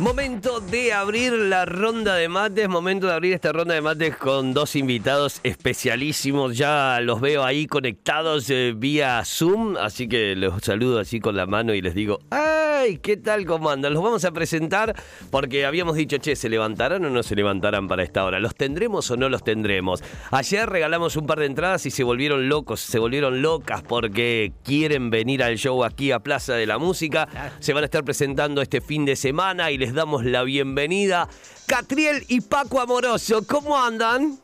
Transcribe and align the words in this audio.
Momento 0.00 0.60
de 0.60 0.94
abrir 0.94 1.30
la 1.34 1.66
ronda 1.66 2.14
de 2.14 2.26
mates, 2.26 2.66
momento 2.70 3.06
de 3.06 3.12
abrir 3.12 3.34
esta 3.34 3.52
ronda 3.52 3.74
de 3.74 3.82
mates 3.82 4.16
con 4.16 4.54
dos 4.54 4.74
invitados 4.74 5.40
especialísimos. 5.42 6.56
Ya 6.56 7.00
los 7.02 7.20
veo 7.20 7.44
ahí 7.44 7.66
conectados 7.66 8.48
eh, 8.48 8.72
vía 8.74 9.22
Zoom, 9.26 9.76
así 9.76 10.08
que 10.08 10.34
los 10.36 10.62
saludo 10.62 11.00
así 11.00 11.20
con 11.20 11.36
la 11.36 11.44
mano 11.44 11.74
y 11.74 11.82
les 11.82 11.94
digo, 11.94 12.18
¡ay! 12.30 12.96
¿Qué 13.02 13.18
tal? 13.18 13.44
¿Cómo 13.44 13.68
andan? 13.68 13.92
Los 13.92 14.02
vamos 14.02 14.24
a 14.24 14.32
presentar 14.32 14.96
porque 15.30 15.66
habíamos 15.66 15.96
dicho, 15.96 16.16
che, 16.16 16.34
¿se 16.34 16.48
levantarán 16.48 17.04
o 17.04 17.10
no 17.10 17.22
se 17.22 17.36
levantarán 17.36 17.86
para 17.86 18.02
esta 18.02 18.24
hora? 18.24 18.40
¿Los 18.40 18.54
tendremos 18.54 19.10
o 19.10 19.18
no 19.18 19.28
los 19.28 19.44
tendremos? 19.44 20.02
Ayer 20.30 20.66
regalamos 20.66 21.14
un 21.16 21.26
par 21.26 21.40
de 21.40 21.46
entradas 21.46 21.84
y 21.84 21.90
se 21.90 22.04
volvieron 22.04 22.48
locos, 22.48 22.80
se 22.80 22.98
volvieron 22.98 23.42
locas 23.42 23.82
porque 23.82 24.54
quieren 24.64 25.10
venir 25.10 25.42
al 25.42 25.58
show 25.58 25.84
aquí 25.84 26.10
a 26.10 26.20
Plaza 26.20 26.54
de 26.54 26.64
la 26.64 26.78
Música. 26.78 27.28
Se 27.58 27.74
van 27.74 27.82
a 27.82 27.84
estar 27.84 28.02
presentando 28.02 28.62
este 28.62 28.80
fin 28.80 29.04
de 29.04 29.14
semana 29.14 29.70
y 29.70 29.76
les 29.76 29.89
damos 29.94 30.24
la 30.24 30.42
bienvenida. 30.42 31.28
Catriel 31.66 32.24
y 32.28 32.40
Paco 32.40 32.80
Amoroso, 32.80 33.46
¿cómo 33.46 33.78
andan? 33.78 34.38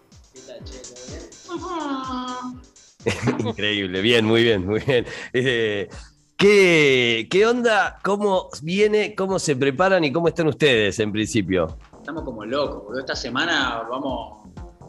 Increíble, 3.38 4.00
bien, 4.00 4.24
muy 4.24 4.42
bien, 4.42 4.66
muy 4.66 4.80
bien. 4.80 5.06
Eh, 5.32 5.88
¿qué, 6.36 7.28
¿Qué 7.30 7.46
onda? 7.46 7.98
¿Cómo 8.02 8.48
viene? 8.62 9.14
¿Cómo 9.14 9.38
se 9.38 9.56
preparan 9.56 10.04
y 10.04 10.12
cómo 10.12 10.28
están 10.28 10.48
ustedes 10.48 10.98
en 11.00 11.12
principio? 11.12 11.76
Estamos 11.98 12.24
como 12.24 12.44
locos, 12.44 12.82
porque 12.84 13.00
esta 13.00 13.16
semana 13.16 13.82
vamos, 13.88 14.48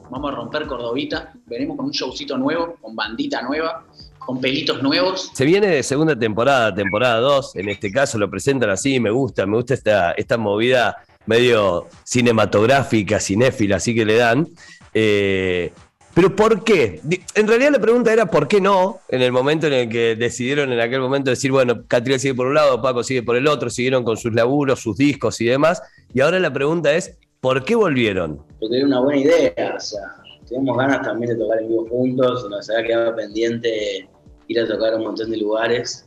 vamos 0.10 0.32
a 0.32 0.36
romper 0.36 0.68
Cordovita. 0.68 1.34
Venimos 1.46 1.78
con 1.78 1.88
un 1.88 1.92
showcito 1.92 2.38
nuevo, 2.38 2.76
con 2.82 2.96
bandita 2.96 3.42
nueva, 3.42 3.86
con 4.27 4.41
pelitos 4.41 4.84
nuevos. 4.84 5.31
Se 5.34 5.45
viene 5.45 5.67
de 5.67 5.81
segunda 5.83 6.17
temporada, 6.20 6.75
temporada 6.75 7.20
2, 7.22 7.56
en 7.56 7.70
este 7.70 7.89
caso 7.92 8.17
lo 8.17 8.30
presentan 8.30 8.69
así, 8.69 9.00
me 9.00 9.09
gusta, 9.09 9.45
me 9.45 9.56
gusta 9.56 9.73
esta, 9.73 10.11
esta 10.11 10.38
movida 10.38 10.97
medio 11.25 11.88
cinematográfica, 12.03 13.22
cinéfila, 13.22 13.78
así 13.78 13.95
que 13.95 14.06
le 14.06 14.17
dan. 14.17 14.47
Eh, 14.94 15.72
pero 16.14 16.36
¿por 16.36 16.64
qué? 16.64 17.00
En 17.36 17.47
realidad 17.47 17.72
la 17.72 17.80
pregunta 17.80 18.11
era 18.11 18.25
¿por 18.25 18.47
qué 18.47 18.59
no? 18.59 19.00
En 19.08 19.22
el 19.22 19.31
momento 19.31 19.67
en 19.67 19.73
el 19.73 19.89
que 19.89 20.16
decidieron 20.16 20.73
en 20.73 20.80
aquel 20.81 21.00
momento 21.00 21.30
decir, 21.30 21.52
bueno, 21.52 21.86
Catriel 21.88 22.19
sigue 22.19 22.36
por 22.36 22.47
un 22.47 22.56
lado, 22.56 22.81
Paco 22.81 23.03
sigue 23.03 23.23
por 23.23 23.38
el 23.38 23.47
otro, 23.47 23.69
siguieron 23.69 24.03
con 24.03 24.17
sus 24.17 24.34
laburos, 24.34 24.81
sus 24.81 24.97
discos 24.97 25.39
y 25.39 25.45
demás. 25.45 25.81
Y 26.14 26.19
ahora 26.19 26.39
la 26.39 26.52
pregunta 26.52 26.94
es, 26.94 27.17
¿por 27.39 27.64
qué 27.64 27.75
volvieron? 27.75 28.44
porque 28.59 28.78
era 28.78 28.88
una 28.88 29.00
buena 29.00 29.22
idea, 29.22 29.75
o 29.78 29.80
sea, 29.80 30.00
teníamos 30.47 30.78
ganas 30.78 31.02
también 31.02 31.34
de 31.34 31.44
tocar 31.44 31.62
en 31.62 31.69
vivo 31.69 31.88
juntos, 31.89 32.47
nos 32.50 32.69
había 32.69 32.88
quedado 32.88 33.16
pendiente 33.16 34.09
ir 34.48 34.59
a 34.59 34.67
tocar 34.67 34.94
a 34.94 34.98
un 34.98 35.03
montón 35.03 35.30
de 35.30 35.38
lugares 35.38 36.06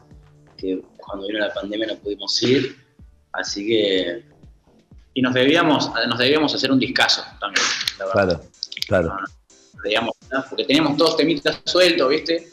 que 0.57 0.83
cuando 0.97 1.27
vino 1.27 1.39
la 1.39 1.53
pandemia 1.53 1.87
no 1.87 1.97
pudimos 1.97 2.43
ir, 2.43 2.77
así 3.33 3.67
que 3.67 4.25
Y 5.15 5.23
nos 5.23 5.35
debíamos, 5.35 5.91
nos 6.09 6.19
debíamos 6.19 6.55
hacer 6.55 6.71
un 6.71 6.79
discazo 6.79 7.23
también, 7.41 7.67
la 7.99 8.07
verdad. 8.07 8.43
Claro, 8.87 9.09
claro. 9.09 9.27
Debíamos, 9.83 10.15
¿no? 10.31 10.45
porque 10.49 10.65
teníamos 10.65 10.97
todos 10.97 11.17
temitas 11.17 11.61
sueltos, 11.65 12.09
¿viste? 12.09 12.49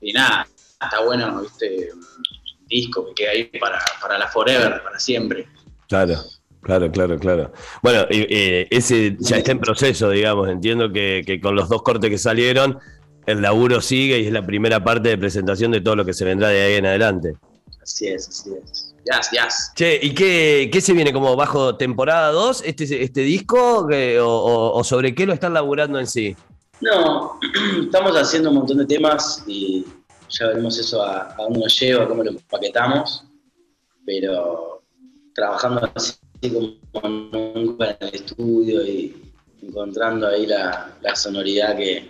Y 0.00 0.12
nada, 0.12 0.46
está 0.82 1.00
bueno, 1.04 1.42
¿viste? 1.42 1.90
Un 1.92 2.66
disco 2.66 3.06
que 3.06 3.14
queda 3.14 3.30
ahí 3.30 3.44
para, 3.44 3.78
para 4.00 4.18
la 4.18 4.26
forever, 4.28 4.82
para 4.82 4.98
siempre. 4.98 5.46
Claro, 5.88 6.16
claro, 6.62 6.90
claro, 6.90 7.18
claro. 7.18 7.52
Bueno, 7.82 8.06
eh, 8.10 8.66
ese 8.70 9.16
ya 9.20 9.36
está 9.36 9.52
en 9.52 9.60
proceso, 9.60 10.10
digamos. 10.10 10.48
Entiendo 10.48 10.90
que, 10.90 11.22
que 11.24 11.40
con 11.40 11.54
los 11.54 11.68
dos 11.68 11.82
cortes 11.82 12.10
que 12.10 12.18
salieron, 12.18 12.80
el 13.26 13.42
laburo 13.42 13.80
sigue 13.80 14.20
y 14.20 14.26
es 14.26 14.32
la 14.32 14.44
primera 14.46 14.82
parte 14.82 15.08
de 15.10 15.18
presentación 15.18 15.72
de 15.72 15.80
todo 15.80 15.96
lo 15.96 16.04
que 16.04 16.12
se 16.14 16.24
vendrá 16.24 16.48
de 16.48 16.62
ahí 16.62 16.74
en 16.74 16.86
adelante. 16.86 17.34
así 17.82 18.06
es, 18.08 18.28
así 18.28 18.50
es. 18.62 18.94
Yas, 19.04 19.30
yas. 19.30 19.72
Che, 19.76 20.00
¿y 20.02 20.12
qué, 20.14 20.68
qué 20.72 20.80
se 20.80 20.92
viene 20.92 21.12
como 21.12 21.36
bajo 21.36 21.76
temporada 21.76 22.32
2 22.32 22.62
este, 22.66 23.02
este 23.04 23.20
disco? 23.20 23.86
¿Qué- 23.86 24.18
o, 24.18 24.28
o- 24.28 24.78
o 24.78 24.82
sobre 24.84 25.14
qué 25.14 25.26
lo 25.26 25.32
están 25.32 25.54
laburando 25.54 25.98
en 26.00 26.06
sí? 26.08 26.34
No, 26.80 27.38
estamos 27.84 28.16
haciendo 28.16 28.50
un 28.50 28.56
montón 28.56 28.78
de 28.78 28.86
temas 28.86 29.44
y 29.46 29.84
ya 30.28 30.48
veremos 30.48 30.76
eso 30.78 31.02
a, 31.02 31.28
a 31.32 31.36
dónde 31.44 31.60
nos 31.60 31.78
lleva, 31.80 32.02
a 32.04 32.08
cómo 32.08 32.24
lo 32.24 32.30
empaquetamos, 32.30 33.24
pero 34.04 34.82
trabajando 35.34 35.88
así 35.94 36.14
como 36.92 37.08
nunca 37.08 37.90
en 38.00 38.08
el 38.08 38.14
estudio 38.14 38.84
y 38.86 39.32
encontrando 39.62 40.26
ahí 40.28 40.46
la, 40.46 40.96
la 41.00 41.14
sonoridad 41.16 41.76
que 41.76 42.08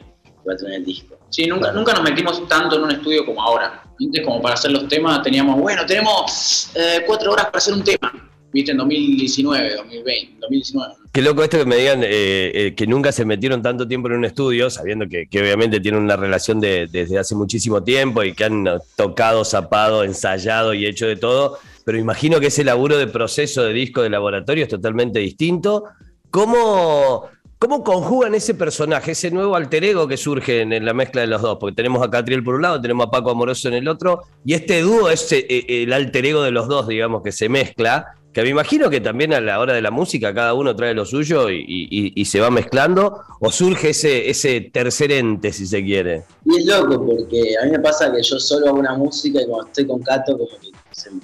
va 0.48 0.54
a 0.54 0.56
tener 0.56 0.74
el 0.74 0.84
disco. 0.84 1.18
Sí, 1.30 1.46
nunca, 1.46 1.72
nunca 1.72 1.92
nos 1.92 2.02
metimos 2.02 2.46
tanto 2.48 2.76
en 2.76 2.82
un 2.84 2.90
estudio 2.92 3.24
como 3.24 3.42
ahora. 3.42 3.82
Antes, 4.00 4.24
como 4.24 4.40
para 4.42 4.54
hacer 4.54 4.70
los 4.72 4.88
temas, 4.88 5.22
teníamos, 5.22 5.58
bueno, 5.60 5.84
tenemos 5.86 6.70
eh, 6.74 7.02
cuatro 7.06 7.32
horas 7.32 7.46
para 7.46 7.58
hacer 7.58 7.74
un 7.74 7.82
tema. 7.82 8.12
Viste, 8.52 8.70
en 8.72 8.78
2019, 8.78 9.74
2020, 9.76 10.32
2019. 10.40 10.94
Qué 11.12 11.20
loco 11.22 11.42
esto 11.42 11.58
que 11.58 11.64
me 11.66 11.76
digan 11.76 12.02
eh, 12.04 12.08
eh, 12.54 12.74
que 12.76 12.86
nunca 12.86 13.10
se 13.12 13.24
metieron 13.24 13.60
tanto 13.62 13.88
tiempo 13.88 14.08
en 14.08 14.14
un 14.14 14.24
estudio, 14.24 14.70
sabiendo 14.70 15.06
que, 15.08 15.26
que 15.28 15.40
obviamente 15.40 15.80
tienen 15.80 16.02
una 16.02 16.16
relación 16.16 16.60
de- 16.60 16.86
desde 16.90 17.18
hace 17.18 17.34
muchísimo 17.34 17.82
tiempo 17.82 18.22
y 18.22 18.34
que 18.34 18.44
han 18.44 18.66
tocado, 18.96 19.44
zapado, 19.44 20.04
ensayado 20.04 20.72
y 20.74 20.86
hecho 20.86 21.06
de 21.06 21.16
todo. 21.16 21.58
Pero 21.84 21.98
imagino 21.98 22.38
que 22.40 22.46
ese 22.48 22.64
laburo 22.64 22.96
de 22.98 23.06
proceso 23.06 23.62
de 23.62 23.72
disco 23.72 24.02
de 24.02 24.10
laboratorio 24.10 24.62
es 24.64 24.68
totalmente 24.70 25.18
distinto. 25.18 25.84
¿Cómo, 26.30 27.28
cómo 27.58 27.82
conjugan 27.82 28.34
ese 28.34 28.54
personaje, 28.54 29.12
ese 29.12 29.30
nuevo 29.30 29.56
alter 29.56 29.84
ego 29.84 30.06
que 30.06 30.16
surge 30.16 30.60
en, 30.60 30.84
la 30.84 30.94
mezcla 30.94 31.22
de 31.22 31.26
los 31.26 31.42
dos? 31.42 31.58
Porque 31.58 31.74
tenemos 31.74 32.02
a 32.06 32.10
Catriel 32.10 32.44
por 32.44 32.56
un 32.56 32.62
lado, 32.62 32.80
tenemos 32.80 33.06
a 33.06 33.10
Paco 33.10 33.30
Amoroso 33.30 33.68
en 33.68 33.74
el 33.74 33.88
otro, 33.88 34.22
y 34.44 34.54
este 34.54 34.82
dúo 34.82 35.10
es 35.10 35.30
eh, 35.32 35.46
eh, 35.48 35.82
el 35.84 35.92
alter 35.92 36.26
ego 36.26 36.42
de 36.42 36.50
los 36.50 36.68
dos, 36.68 36.88
digamos, 36.88 37.22
que 37.22 37.32
se 37.32 37.48
mezcla. 37.48 38.14
Que 38.32 38.42
me 38.42 38.50
imagino 38.50 38.90
que 38.90 39.00
también 39.00 39.32
a 39.32 39.40
la 39.40 39.58
hora 39.58 39.72
de 39.72 39.80
la 39.80 39.90
música 39.90 40.34
cada 40.34 40.52
uno 40.52 40.76
trae 40.76 40.92
lo 40.92 41.06
suyo 41.06 41.48
y, 41.48 42.22
se 42.26 42.38
va 42.38 42.50
mezclando, 42.50 43.22
o 43.40 43.50
surge 43.50 43.90
ese, 43.90 44.28
ese 44.28 44.60
tercer 44.60 45.10
ente, 45.10 45.54
si 45.54 45.66
se 45.66 45.82
quiere. 45.82 46.24
Y 46.44 46.58
es 46.58 46.66
loco 46.66 47.02
porque 47.06 47.54
a 47.58 47.64
mí 47.64 47.70
me 47.70 47.78
pasa 47.78 48.12
que 48.12 48.22
yo 48.22 48.38
solo 48.38 48.68
hago 48.68 48.78
una 48.78 48.94
música 48.94 49.40
y 49.40 49.46
cuando 49.46 49.68
estoy 49.68 49.86
con 49.86 50.02
Cato 50.02 50.36
como 50.36 50.50
que 50.60 50.70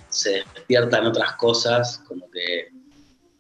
se, 0.09 0.31
despiertan 0.55 1.05
otras 1.05 1.35
cosas, 1.37 2.03
como 2.09 2.31
que 2.31 2.69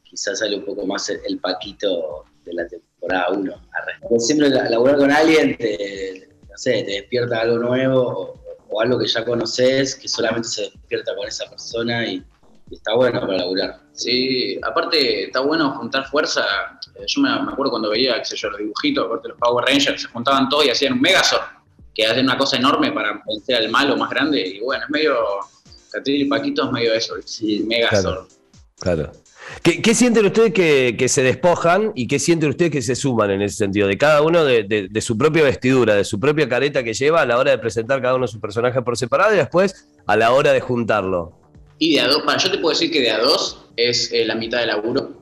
quizás 0.02 0.40
sale 0.40 0.56
un 0.58 0.66
poco 0.66 0.86
más 0.86 1.08
el 1.08 1.38
paquito 1.38 2.26
de 2.44 2.52
la 2.54 2.66
temporada 2.66 3.30
1. 3.30 3.52
Siempre 4.18 4.48
la- 4.50 4.68
laburar 4.68 4.96
con 4.96 5.10
alguien 5.10 5.56
te, 5.56 6.28
no 6.50 6.56
sé, 6.58 6.82
te 6.84 6.92
despierta 6.92 7.40
algo 7.40 7.58
nuevo 7.58 8.00
o, 8.08 8.40
o 8.70 8.80
algo 8.80 8.98
que 8.98 9.06
ya 9.06 9.24
conoces 9.24 9.94
que 9.96 10.08
solamente 10.08 10.48
se 10.48 10.62
despierta 10.62 11.14
con 11.16 11.26
esa 11.28 11.48
persona 11.48 12.06
y, 12.06 12.22
y 12.70 12.74
está 12.74 12.94
bueno 12.94 13.20
para 13.20 13.38
laburar. 13.38 13.80
Sí, 13.92 14.58
aparte 14.62 15.24
está 15.24 15.40
bueno 15.40 15.72
juntar 15.78 16.06
fuerza. 16.08 16.42
Eh, 16.96 17.04
Yo 17.06 17.20
me, 17.22 17.28
me 17.42 17.52
acuerdo 17.52 17.70
cuando 17.70 17.90
veía, 17.90 18.18
qué 18.18 18.24
sé 18.24 18.36
yo, 18.36 18.50
los 18.50 18.58
dibujitos, 18.58 19.06
aparte 19.06 19.28
los 19.28 19.38
Power 19.38 19.64
Rangers, 19.66 20.02
se 20.02 20.08
juntaban 20.08 20.48
todos 20.48 20.64
y 20.66 20.70
hacían 20.70 20.94
un 20.94 21.00
Megazord, 21.00 21.42
que 21.94 22.06
hacen 22.06 22.24
una 22.24 22.38
cosa 22.38 22.56
enorme 22.56 22.90
para 22.92 23.22
vencer 23.26 23.56
al 23.56 23.68
malo 23.70 23.96
más 23.96 24.10
grande. 24.10 24.40
Y 24.40 24.60
bueno, 24.60 24.84
es 24.84 24.90
medio, 24.90 25.16
Catril 25.90 26.22
y 26.22 26.24
Paquito 26.26 26.64
es 26.64 26.70
medio 26.72 26.94
eso, 26.94 27.14
sí, 27.24 27.64
Megazord. 27.66 28.26
Claro. 28.80 29.12
¿Qué, 29.62 29.82
qué 29.82 29.94
sienten 29.94 30.26
ustedes 30.26 30.52
que, 30.52 31.08
se 31.08 31.22
despojan 31.22 31.92
y 31.94 32.06
qué 32.06 32.18
sienten 32.18 32.50
ustedes 32.50 32.70
que 32.70 32.82
se 32.82 32.94
suman 32.94 33.30
en 33.30 33.42
ese 33.42 33.56
sentido? 33.56 33.86
De 33.88 33.98
cada 33.98 34.22
uno 34.22 34.44
de 34.44 35.00
su 35.00 35.18
propia 35.18 35.42
vestidura, 35.42 35.94
de 35.94 36.04
su 36.04 36.18
propia 36.18 36.48
careta 36.48 36.82
que 36.82 36.94
lleva 36.94 37.22
a 37.22 37.26
la 37.26 37.38
hora 37.38 37.50
de 37.50 37.58
presentar 37.58 38.00
cada 38.00 38.14
uno 38.14 38.26
de 38.26 38.32
sus 38.32 38.40
personajes 38.40 38.82
por 38.82 38.96
separado 38.96 39.34
y 39.34 39.36
después 39.36 39.88
a 40.06 40.16
la 40.16 40.32
hora 40.32 40.52
de 40.52 40.60
juntarlo. 40.60 41.38
Y 41.78 41.94
de 41.94 42.00
a 42.00 42.08
dos, 42.08 42.22
para, 42.22 42.38
yo 42.38 42.50
te 42.50 42.58
puedo 42.58 42.70
decir 42.70 42.90
que 42.90 43.00
de 43.00 43.10
a 43.10 43.18
dos 43.18 43.66
es 43.76 44.12
eh, 44.12 44.24
la 44.24 44.34
mitad 44.34 44.60
del 44.60 44.68
laburo. 44.68 45.20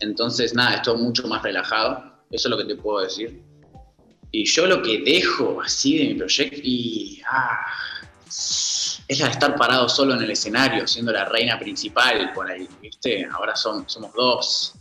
Entonces, 0.00 0.54
nada, 0.54 0.76
es 0.76 0.82
todo 0.82 0.96
mucho 0.96 1.26
más 1.28 1.42
relajado. 1.42 2.02
Eso 2.30 2.48
es 2.48 2.50
lo 2.50 2.58
que 2.58 2.64
te 2.64 2.74
puedo 2.74 3.04
decir. 3.04 3.40
Y 4.32 4.44
yo 4.44 4.66
lo 4.66 4.82
que 4.82 5.02
dejo 5.02 5.60
así 5.62 5.98
de 5.98 6.04
mi 6.06 6.14
proyecto, 6.14 6.58
y. 6.62 7.20
Ah, 7.30 7.66
es 9.08 9.18
la 9.20 9.26
de 9.26 9.32
estar 9.32 9.54
parado 9.56 9.88
solo 9.88 10.14
en 10.14 10.22
el 10.22 10.30
escenario, 10.30 10.86
siendo 10.86 11.12
la 11.12 11.24
reina 11.24 11.58
principal 11.58 12.32
por 12.34 12.50
ahí, 12.50 12.68
¿viste? 12.82 13.24
Ahora 13.32 13.54
son, 13.54 13.88
somos 13.88 14.12
dos. 14.14 14.74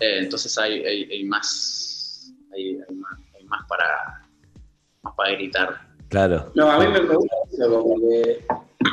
Eh, 0.00 0.18
entonces 0.20 0.56
hay, 0.58 0.84
hay- 0.84 1.04
hay 1.10 1.24
más. 1.24 2.32
Hay, 2.54 2.78
hay 2.88 2.94
más. 2.94 3.18
hay 3.36 3.44
más 3.44 3.66
para. 3.68 4.26
más 5.02 5.14
para 5.16 5.30
gritar. 5.32 5.88
Claro. 6.08 6.52
No, 6.54 6.70
a 6.70 6.78
mí 6.78 6.86
me 6.88 7.00
gusta 7.00 7.34
eso, 7.52 7.70
como 7.70 7.96
que 8.08 8.44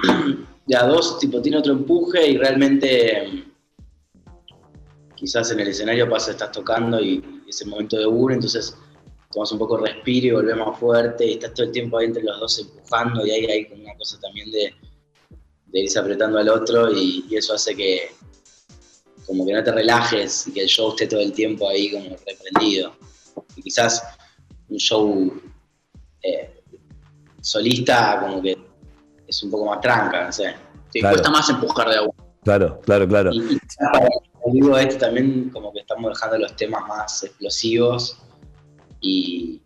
de 0.66 0.76
a 0.78 0.84
dos, 0.86 1.20
tipo, 1.20 1.42
tiene 1.42 1.58
otro 1.58 1.74
empuje 1.74 2.28
y 2.28 2.38
realmente 2.38 3.44
mm, 4.26 5.16
quizás 5.16 5.52
en 5.52 5.60
el 5.60 5.68
escenario 5.68 6.10
pasa, 6.10 6.32
estás 6.32 6.52
tocando 6.52 7.00
y 7.00 7.44
es 7.48 7.62
el 7.62 7.68
momento 7.70 7.98
de 7.98 8.06
uno, 8.06 8.34
entonces 8.34 8.76
tomas 9.32 9.52
un 9.52 9.60
poco 9.60 9.78
de 9.78 9.92
respiro 9.94 10.28
y 10.28 10.32
volvemos 10.32 10.80
fuerte 10.80 11.26
y 11.26 11.34
estás 11.34 11.54
todo 11.54 11.66
el 11.68 11.72
tiempo 11.72 11.98
ahí 11.98 12.06
entre 12.08 12.24
los 12.24 12.40
dos 12.40 12.60
empujando 12.60 13.26
y 13.26 13.32
ahí 13.32 13.46
hay 13.46 13.70
como 13.70 13.84
una 13.84 13.96
cosa 13.96 14.20
también 14.20 14.50
de, 14.52 14.74
de 15.68 15.80
irse 15.80 16.00
apretando 16.00 16.38
al 16.40 16.50
otro 16.50 16.92
y, 16.92 17.26
y 17.30 17.36
eso 17.38 17.54
hace 17.54 17.76
que 17.76 18.12
como 19.28 19.46
que 19.46 19.54
no 19.54 19.64
te 19.64 19.72
relajes 19.72 20.48
y 20.48 20.54
que 20.54 20.62
el 20.62 20.68
show 20.68 20.90
esté 20.90 21.06
todo 21.08 21.20
el 21.20 21.32
tiempo 21.32 21.70
ahí 21.70 21.92
como 21.92 22.16
reprendido. 22.26 22.96
Y 23.56 23.62
quizás 23.62 24.02
un 24.70 24.78
show 24.78 25.32
solista 27.42 28.20
como 28.22 28.42
que 28.42 28.58
es 29.28 29.44
un 29.44 29.52
poco 29.52 29.66
más 29.66 29.82
tranca, 29.82 30.26
no 30.26 30.32
sé. 30.32 30.56
Sí, 30.92 31.00
Claro. 31.02 31.16
cuesta 31.18 31.30
más 31.30 31.50
empujar 31.50 31.90
de 31.90 31.98
a 31.98 32.02
uno. 32.02 32.16
Claro, 32.44 32.80
claro, 32.82 33.08
claro. 33.08 33.32
Y, 33.32 33.54
y 33.54 33.60
para 33.92 34.08
el 34.08 34.80
este 34.88 34.96
también 34.96 35.50
como 35.52 35.72
que 35.72 35.82
estamos 35.82 36.10
dejando 36.12 36.40
los 36.40 36.56
temas 36.56 36.88
más 36.88 37.24
explosivos 37.24 38.18
y, 39.02 39.62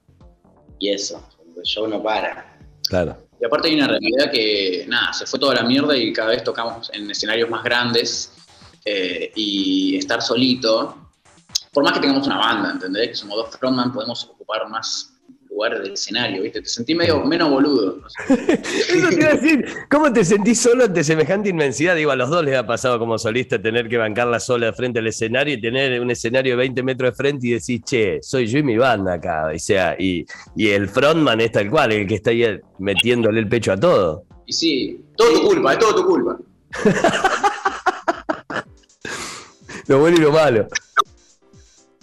y 0.80 0.90
eso, 0.90 1.24
el 1.56 1.64
show 1.64 1.88
no 1.88 2.02
para. 2.02 2.58
Claro. 2.88 3.18
Y 3.40 3.46
aparte 3.46 3.68
hay 3.68 3.76
una 3.76 3.88
realidad 3.88 4.32
que, 4.32 4.86
nada, 4.88 5.14
se 5.14 5.26
fue 5.26 5.40
toda 5.40 5.56
la 5.56 5.64
mierda 5.64 5.98
y 5.98 6.14
cada 6.14 6.30
vez 6.30 6.44
tocamos 6.44 6.90
en 6.94 7.10
escenarios 7.10 7.50
más 7.50 7.64
grandes 7.64 8.34
eh, 8.86 9.32
y 9.36 9.98
estar 9.98 10.22
solito, 10.22 11.10
por 11.72 11.84
más 11.84 11.94
que 11.94 12.00
tengamos 12.02 12.28
una 12.28 12.38
banda, 12.38 12.72
¿entendés? 12.72 13.10
Que 13.10 13.16
somos 13.16 13.38
dos 13.38 13.58
frontman, 13.58 13.92
podemos 13.92 14.24
ocupar 14.26 14.70
más 14.70 15.13
lugar 15.54 15.82
del 15.82 15.94
escenario, 15.94 16.42
¿viste? 16.42 16.62
Te 16.62 16.70
sentí 16.70 16.96
medio 16.96 17.24
menos 17.24 17.50
boludo. 17.50 18.00
no 18.02 18.10
sé. 18.10 18.24
Eso 18.98 19.10
te 19.10 19.16
iba 19.16 19.30
a 19.30 19.36
decir, 19.36 19.66
¿cómo 19.90 20.12
te 20.12 20.26
sentís 20.26 20.60
solo 20.60 20.86
ante 20.86 21.04
semejante 21.04 21.50
inmensidad? 21.50 21.96
Digo, 21.96 22.12
a 22.12 22.16
los 22.16 22.30
dos 22.30 22.44
les 22.44 22.56
ha 22.56 22.66
pasado 22.66 23.00
como 23.00 23.18
solista 23.18 23.62
tener 23.62 23.88
que 23.88 23.98
bancarla 23.98 24.40
sola 24.40 24.74
frente 24.74 25.00
al 25.00 25.08
escenario 25.08 25.54
y 25.56 25.62
tener 25.62 26.00
un 26.02 26.12
escenario 26.12 26.54
de 26.54 26.58
20 26.58 26.84
metros 26.84 27.12
de 27.12 27.16
frente 27.16 27.48
y 27.48 27.52
decir, 27.52 27.82
che, 27.84 28.20
soy 28.22 28.48
yo 28.48 28.60
y 28.60 28.64
mi 28.64 28.78
banda 28.78 29.14
acá. 29.14 29.52
O 29.54 29.60
sea, 29.60 29.96
y, 29.98 30.26
y 30.56 30.70
el 30.70 30.90
frontman 30.90 31.40
es 31.42 31.52
tal 31.52 31.70
cual, 31.70 31.92
el 31.92 32.08
que 32.08 32.16
está 32.16 32.32
ahí 32.32 32.60
metiéndole 32.80 33.40
el 33.40 33.48
pecho 33.48 33.72
a 33.72 33.80
todo. 33.80 34.26
Y 34.46 34.54
sí, 34.54 35.02
todo 35.16 35.34
tu 35.34 35.48
culpa, 35.48 35.74
es 35.74 35.80
todo 35.80 35.96
tu 35.96 36.06
culpa. 36.06 36.38
Lo 39.88 40.00
bueno 40.00 40.18
y 40.18 40.22
lo 40.22 40.32
malo. 40.32 40.68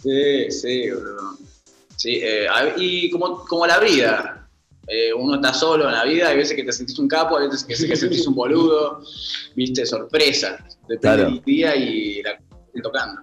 Sí, 0.02 0.50
sí, 0.50 0.90
boludo. 0.90 1.38
Sí, 2.00 2.18
eh, 2.22 2.46
y 2.78 3.10
como, 3.10 3.44
como 3.44 3.66
la 3.66 3.78
vida. 3.78 4.48
Eh, 4.88 5.12
uno 5.12 5.34
está 5.34 5.52
solo 5.52 5.84
en 5.86 5.92
la 5.92 6.04
vida, 6.04 6.28
hay 6.28 6.36
veces 6.38 6.56
que 6.56 6.64
te 6.64 6.72
sentís 6.72 6.98
un 6.98 7.06
capo, 7.06 7.36
hay 7.36 7.46
veces 7.46 7.64
que 7.64 7.86
te 7.86 7.94
sentís 7.94 8.26
un 8.26 8.34
boludo, 8.34 9.02
viste, 9.54 9.84
sorpresa. 9.84 10.64
Depende 10.88 10.98
Claro. 10.98 11.24
del 11.24 11.42
día 11.44 11.76
y 11.76 12.22
la 12.22 12.38
que 12.38 12.80
tocando. 12.82 13.20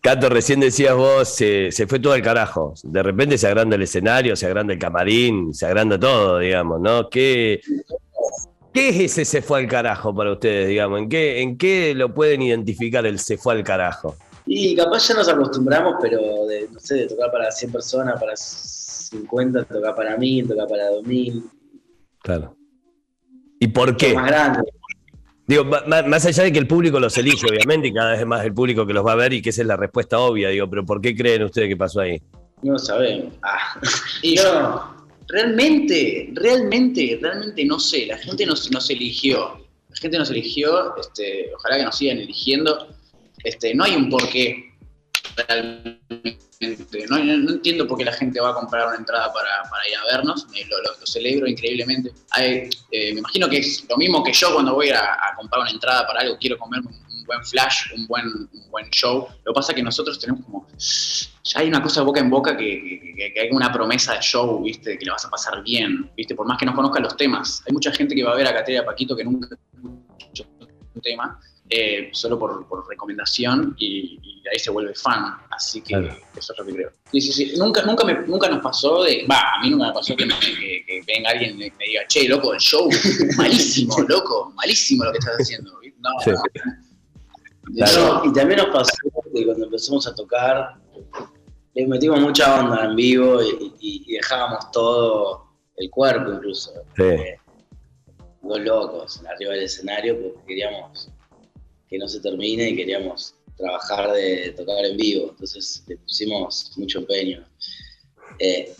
Cato, 0.00 0.28
recién 0.28 0.58
decías 0.58 0.96
vos, 0.96 1.28
se, 1.28 1.70
se 1.70 1.86
fue 1.86 2.00
todo 2.00 2.14
al 2.14 2.22
carajo. 2.22 2.74
De 2.82 3.00
repente 3.00 3.38
se 3.38 3.46
agranda 3.46 3.76
el 3.76 3.82
escenario, 3.82 4.34
se 4.34 4.46
agranda 4.46 4.72
el 4.72 4.80
camarín, 4.80 5.54
se 5.54 5.64
agranda 5.66 5.96
todo, 5.96 6.40
digamos, 6.40 6.80
¿no? 6.80 7.08
¿Qué, 7.08 7.60
qué 8.74 8.88
es 8.88 8.96
ese 9.12 9.24
se 9.24 9.40
fue 9.40 9.60
al 9.60 9.68
carajo 9.68 10.12
para 10.12 10.32
ustedes, 10.32 10.68
digamos? 10.68 10.98
¿En 10.98 11.08
qué, 11.08 11.40
¿En 11.42 11.56
qué 11.56 11.94
lo 11.94 12.12
pueden 12.12 12.42
identificar 12.42 13.06
el 13.06 13.20
se 13.20 13.38
fue 13.38 13.54
al 13.54 13.62
carajo? 13.62 14.16
Y 14.46 14.76
capaz 14.76 15.08
ya 15.08 15.14
nos 15.14 15.28
acostumbramos, 15.28 15.96
pero 16.00 16.46
de, 16.46 16.68
no 16.72 16.78
sé, 16.78 16.94
de 16.94 17.06
tocar 17.08 17.32
para 17.32 17.50
100 17.50 17.72
personas, 17.72 18.20
para 18.20 18.36
50, 18.36 19.64
tocar 19.64 19.94
para 19.94 20.16
1000, 20.16 20.48
tocar 20.48 20.68
para 20.68 20.90
2000, 20.90 21.42
Claro. 22.26 22.56
¿Y 23.60 23.68
por 23.68 23.96
qué? 23.96 24.12
más 24.14 24.26
grande. 24.26 24.60
Digo, 25.46 25.64
más 25.64 26.26
allá 26.26 26.42
de 26.42 26.52
que 26.52 26.58
el 26.58 26.66
público 26.66 26.98
los 26.98 27.16
elige, 27.16 27.46
obviamente, 27.48 27.86
y 27.86 27.92
cada 27.92 28.10
vez 28.10 28.20
es 28.20 28.26
más 28.26 28.44
el 28.44 28.52
público 28.52 28.84
que 28.84 28.92
los 28.92 29.06
va 29.06 29.12
a 29.12 29.16
ver 29.16 29.32
y 29.32 29.40
que 29.40 29.50
esa 29.50 29.62
es 29.62 29.68
la 29.68 29.76
respuesta 29.76 30.18
obvia, 30.18 30.48
digo, 30.48 30.68
pero 30.68 30.84
¿por 30.84 31.00
qué 31.00 31.14
creen 31.14 31.44
ustedes 31.44 31.68
que 31.68 31.76
pasó 31.76 32.00
ahí? 32.00 32.20
No 32.62 32.76
sabemos. 32.80 33.32
Ah. 33.42 33.80
Y 34.22 34.38
yo, 34.38 35.06
realmente, 35.28 36.30
realmente, 36.34 37.16
realmente 37.22 37.64
no 37.64 37.78
sé, 37.78 38.06
la 38.06 38.18
gente 38.18 38.44
nos, 38.44 38.68
nos 38.72 38.90
eligió. 38.90 39.56
La 39.88 39.96
gente 39.96 40.18
nos 40.18 40.30
eligió, 40.30 40.96
este, 40.96 41.52
ojalá 41.54 41.76
que 41.76 41.84
nos 41.84 41.96
sigan 41.96 42.18
eligiendo. 42.18 42.88
Este, 43.46 43.74
no 43.76 43.84
hay 43.84 43.94
un 43.94 44.10
porqué 44.10 44.72
realmente. 45.36 46.36
No, 47.08 47.16
entiendo 47.18 47.86
por 47.86 47.98
qué 47.98 48.04
la 48.04 48.12
gente 48.12 48.40
va 48.40 48.50
a 48.50 48.54
comprar 48.54 48.88
una 48.88 48.96
entrada 48.96 49.32
para, 49.32 49.62
para 49.70 49.88
ir 49.88 49.94
a 49.96 50.16
vernos. 50.16 50.46
eh, 50.56 50.64
Lo, 50.68 51.06
celebro 51.06 51.46
increíblemente. 51.46 52.10
Eh, 52.40 52.68
me 52.90 53.20
imagino 53.20 53.48
que 53.48 53.58
es 53.58 53.86
lo 53.88 53.96
mismo 53.96 54.24
que 54.24 54.32
yo 54.32 54.52
cuando 54.52 54.74
voy 54.74 54.90
a, 54.90 55.16
comprar 55.36 55.60
una 55.62 55.70
entrada 55.70 56.06
para 56.06 56.20
algo, 56.22 56.36
quiero 56.40 56.58
comerme 56.58 56.88
un, 56.90 57.24
buen 57.26 57.44
flash, 57.44 57.92
un 57.96 58.06
buen, 58.08 58.26
un 58.26 58.70
buen 58.70 58.88
show. 58.90 59.28
Lo 59.44 59.52
que 59.52 59.54
pasa 59.54 59.72
es 59.72 59.76
que 59.76 59.82
nosotros 59.82 60.18
tenemos 60.18 60.44
como 60.44 60.66
ya 61.44 61.60
hay 61.60 61.68
una 61.68 61.82
cosa 61.82 62.00
de 62.00 62.06
boca 62.06 62.20
en 62.20 62.30
boca 62.30 62.56
que, 62.56 63.00
que- 63.16 63.32
que- 63.32 63.40
hay 63.40 63.48
una 63.52 63.72
promesa 63.72 64.14
de 64.14 64.20
show, 64.22 64.62
¿viste? 64.62 64.98
Que 64.98 65.04
le 65.04 65.10
vas 65.12 65.24
a 65.24 65.30
pasar 65.30 65.62
bien, 65.62 66.10
¿viste? 66.16 66.34
Por 66.34 66.46
más 66.48 66.58
que 66.58 66.66
no 66.66 66.74
conozcan 66.74 67.02
los 67.04 67.16
temas. 67.16 67.62
Hay 67.66 67.72
mucha 67.72 67.92
gente 67.92 68.14
que 68.14 68.24
va 68.24 68.32
a 68.32 68.36
ver 68.36 68.46
a 68.48 68.54
Cateria 68.54 68.84
Paquito 68.84 69.14
que 69.16 69.24
nunca 69.24 69.56
escuchó 70.18 70.44
un 70.96 71.02
tema, 71.02 71.40
eh, 71.68 72.10
solo 72.12 72.38
por, 72.38 72.66
por 72.68 72.88
recomendación 72.88 73.74
y, 73.78 74.18
y 74.22 74.40
de 74.42 74.50
ahí 74.50 74.58
se 74.58 74.70
vuelve 74.70 74.94
fan. 74.94 75.36
Así 75.50 75.80
que 75.80 75.88
Claro. 75.98 76.16
eso 76.36 76.52
es 76.52 76.58
lo 76.58 76.64
que 76.64 76.72
creo. 76.74 76.90
Sí, 77.12 77.20
sí, 77.20 77.32
sí. 77.32 77.54
Nunca, 77.58 77.82
nunca, 77.82 78.04
me- 78.04 78.26
nunca 78.26 78.48
nos 78.48 78.60
pasó 78.62 79.02
de. 79.04 79.26
Va, 79.30 79.40
a 79.56 79.62
mí 79.62 79.70
nunca 79.70 79.88
me 79.88 79.92
pasó 79.92 80.16
que, 80.16 80.26
me- 80.26 80.38
que- 80.38 80.84
que 80.86 81.02
venga 81.06 81.30
alguien 81.30 81.52
y 81.60 81.70
me 81.70 81.84
diga, 81.86 82.02
che, 82.08 82.28
loco, 82.28 82.52
el 82.54 82.60
show, 82.60 82.88
malísimo, 83.36 83.96
loco, 84.08 84.52
malísimo 84.54 85.04
lo 85.04 85.12
que 85.12 85.18
estás 85.18 85.36
haciendo. 85.40 85.72
No, 85.98 86.10
Sí. 86.24 86.30
no. 86.30 86.42
Claro. 87.74 88.22
No, 88.24 88.30
y 88.30 88.32
también 88.32 88.58
nos 88.60 88.68
pasó 88.68 88.92
que 89.34 89.44
cuando 89.44 89.64
empezamos 89.64 90.06
a 90.06 90.14
tocar, 90.14 90.76
le 91.74 91.86
metimos 91.88 92.20
mucha 92.20 92.60
onda 92.60 92.84
en 92.84 92.94
vivo 92.96 93.42
y, 93.42 93.72
y- 93.80 94.04
y 94.06 94.12
dejábamos 94.14 94.70
todo, 94.70 95.46
el 95.76 95.90
cuerpo 95.90 96.32
incluso, 96.32 96.70
Sí. 96.96 97.02
eh, 97.02 97.38
dos 98.48 98.60
locos 98.60 99.20
arriba 99.24 99.52
del 99.52 99.64
escenario 99.64 100.20
porque 100.20 100.46
queríamos 100.46 101.08
que 101.88 101.98
no 101.98 102.08
se 102.08 102.20
termine 102.20 102.70
y 102.70 102.76
queríamos 102.76 103.34
trabajar 103.56 104.12
de 104.12 104.52
tocar 104.56 104.84
en 104.84 104.96
vivo. 104.96 105.30
Entonces 105.30 105.84
le 105.86 105.96
pusimos 105.98 106.72
mucho 106.76 106.98
empeño 106.98 107.44
eh, 108.38 108.74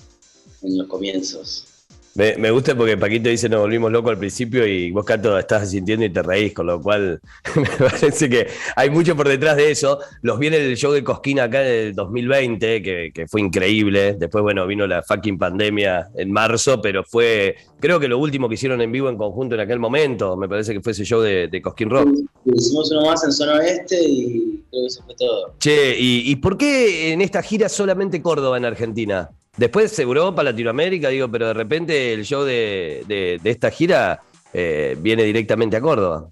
en 0.63 0.79
los 0.79 0.87
comienzos. 0.87 1.76
Me, 2.17 2.35
me 2.39 2.51
gusta 2.51 2.75
porque 2.75 2.97
Paquito 2.97 3.29
dice 3.29 3.49
nos 3.49 3.61
volvimos 3.61 3.93
locos 3.93 4.13
al 4.13 4.19
principio 4.19 4.67
y 4.67 4.91
vos, 4.91 5.05
Cato, 5.05 5.39
estás 5.39 5.71
sintiendo 5.71 6.07
y 6.07 6.11
te 6.11 6.23
reís, 6.23 6.55
con 6.55 6.67
lo 6.67 6.81
cual 6.81 7.21
me 7.57 7.69
parece 7.79 8.31
que 8.31 8.47
hay 8.75 8.89
mucho 8.89 9.15
por 9.15 9.29
detrás 9.29 9.57
de 9.57 9.71
eso. 9.71 9.99
Los 10.23 10.39
vi 10.39 10.47
en 10.47 10.55
el 10.55 10.77
show 10.77 10.93
de 10.93 11.05
Cosquina 11.05 11.45
acá 11.45 11.61
en 11.61 11.89
el 11.89 11.95
2020, 11.95 12.83
que, 12.83 13.11
que 13.13 13.27
fue 13.29 13.43
increíble. 13.43 14.15
Después, 14.15 14.43
bueno, 14.43 14.67
vino 14.67 14.87
la 14.87 15.03
fucking 15.03 15.39
pandemia 15.39 16.09
en 16.15 16.33
marzo, 16.33 16.81
pero 16.81 17.05
fue, 17.05 17.57
creo 17.81 18.01
que 18.01 18.09
lo 18.09 18.19
último 18.19 18.49
que 18.49 18.55
hicieron 18.55 18.81
en 18.81 18.91
vivo 18.91 19.11
en 19.11 19.19
conjunto 19.19 19.55
en 19.55 19.61
aquel 19.61 19.79
momento. 19.79 20.37
Me 20.37 20.49
parece 20.49 20.73
que 20.73 20.81
fue 20.81 20.93
ese 20.93 21.05
show 21.05 21.21
de, 21.21 21.49
de 21.49 21.61
Cosquín 21.61 21.91
Rock. 21.91 22.09
Hicimos 22.47 22.91
uno 22.93 23.11
más 23.11 23.23
en 23.25 23.33
zona 23.33 23.55
oeste 23.57 23.99
y 24.03 24.65
creo 24.71 24.83
que 24.83 24.87
eso 24.87 25.03
fue 25.05 25.15
todo. 25.17 25.55
Che, 25.59 25.99
¿y, 25.99 26.31
y 26.31 26.37
por 26.37 26.57
qué 26.57 27.13
en 27.13 27.21
esta 27.21 27.43
gira 27.43 27.69
solamente 27.69 28.23
Córdoba 28.23 28.57
en 28.57 28.65
Argentina? 28.65 29.31
Después 29.57 29.99
Europa, 29.99 30.43
Latinoamérica, 30.43 31.09
digo, 31.09 31.31
pero 31.31 31.47
de 31.49 31.55
repente 31.55 32.13
el 32.13 32.25
show 32.25 32.45
de, 32.45 33.05
de- 33.07 33.41
de 33.43 33.51
esta 33.51 33.71
gira 33.71 34.23
eh, 34.53 34.97
viene 35.01 35.23
directamente 35.25 35.77
a 35.77 35.81
Córdoba. 35.81 36.29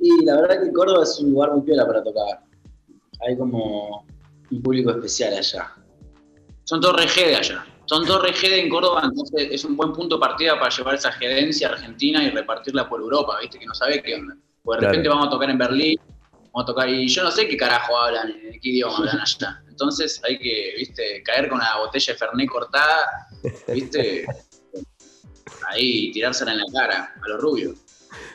Y 0.00 0.24
la 0.24 0.40
verdad 0.40 0.62
que 0.64 0.72
Córdoba 0.72 1.04
es 1.04 1.18
un 1.20 1.30
lugar 1.30 1.52
muy 1.52 1.62
piola 1.62 1.86
para 1.86 2.02
tocar. 2.02 2.40
Hay 3.26 3.36
como 3.36 4.04
un 4.50 4.62
público 4.62 4.90
especial 4.90 5.34
allá. 5.34 5.72
Son 6.64 6.80
todos 6.80 7.00
allá. 7.00 7.66
Son 7.86 8.06
todos 8.06 8.24
en 8.44 8.68
Córdoba, 8.68 9.02
entonces 9.04 9.48
es 9.50 9.64
un 9.64 9.76
buen 9.76 9.92
punto 9.92 10.16
de 10.16 10.20
partida 10.20 10.58
para 10.58 10.70
llevar 10.74 10.94
esa 10.94 11.10
gerencia 11.12 11.68
a 11.68 11.72
Argentina 11.72 12.22
y 12.22 12.30
repartirla 12.30 12.88
por 12.88 13.00
Europa, 13.00 13.38
¿viste? 13.40 13.58
Que 13.58 13.66
no 13.66 13.74
sabe 13.74 14.00
qué 14.02 14.14
onda. 14.14 14.36
Porque 14.62 14.76
de 14.76 14.80
Claro. 14.80 14.92
repente 14.92 15.08
vamos 15.08 15.26
a 15.26 15.30
tocar 15.30 15.50
en 15.50 15.58
Berlín, 15.58 15.98
vamos 16.52 16.64
a 16.64 16.66
tocar 16.66 16.88
y 16.88 17.08
yo 17.08 17.22
no 17.22 17.30
sé 17.30 17.48
qué 17.48 17.56
carajo 17.56 17.96
hablan, 17.96 18.30
eh, 18.30 18.58
qué 18.62 18.70
idioma 18.70 18.98
hablan 18.98 19.20
allá. 19.22 19.62
Entonces 19.68 20.20
hay 20.24 20.38
que, 20.38 20.74
¿viste? 20.76 21.22
Caer 21.24 21.48
con 21.48 21.58
una 21.58 21.78
botella 21.78 22.12
de 22.12 22.18
Fernet 22.18 22.48
cortada, 22.48 23.28
¿viste? 23.68 24.26
Ahí 25.68 26.10
tirársela 26.12 26.52
en 26.52 26.58
la 26.58 26.64
cara 26.72 27.14
a 27.22 27.28
los 27.28 27.40
rubios. 27.40 27.76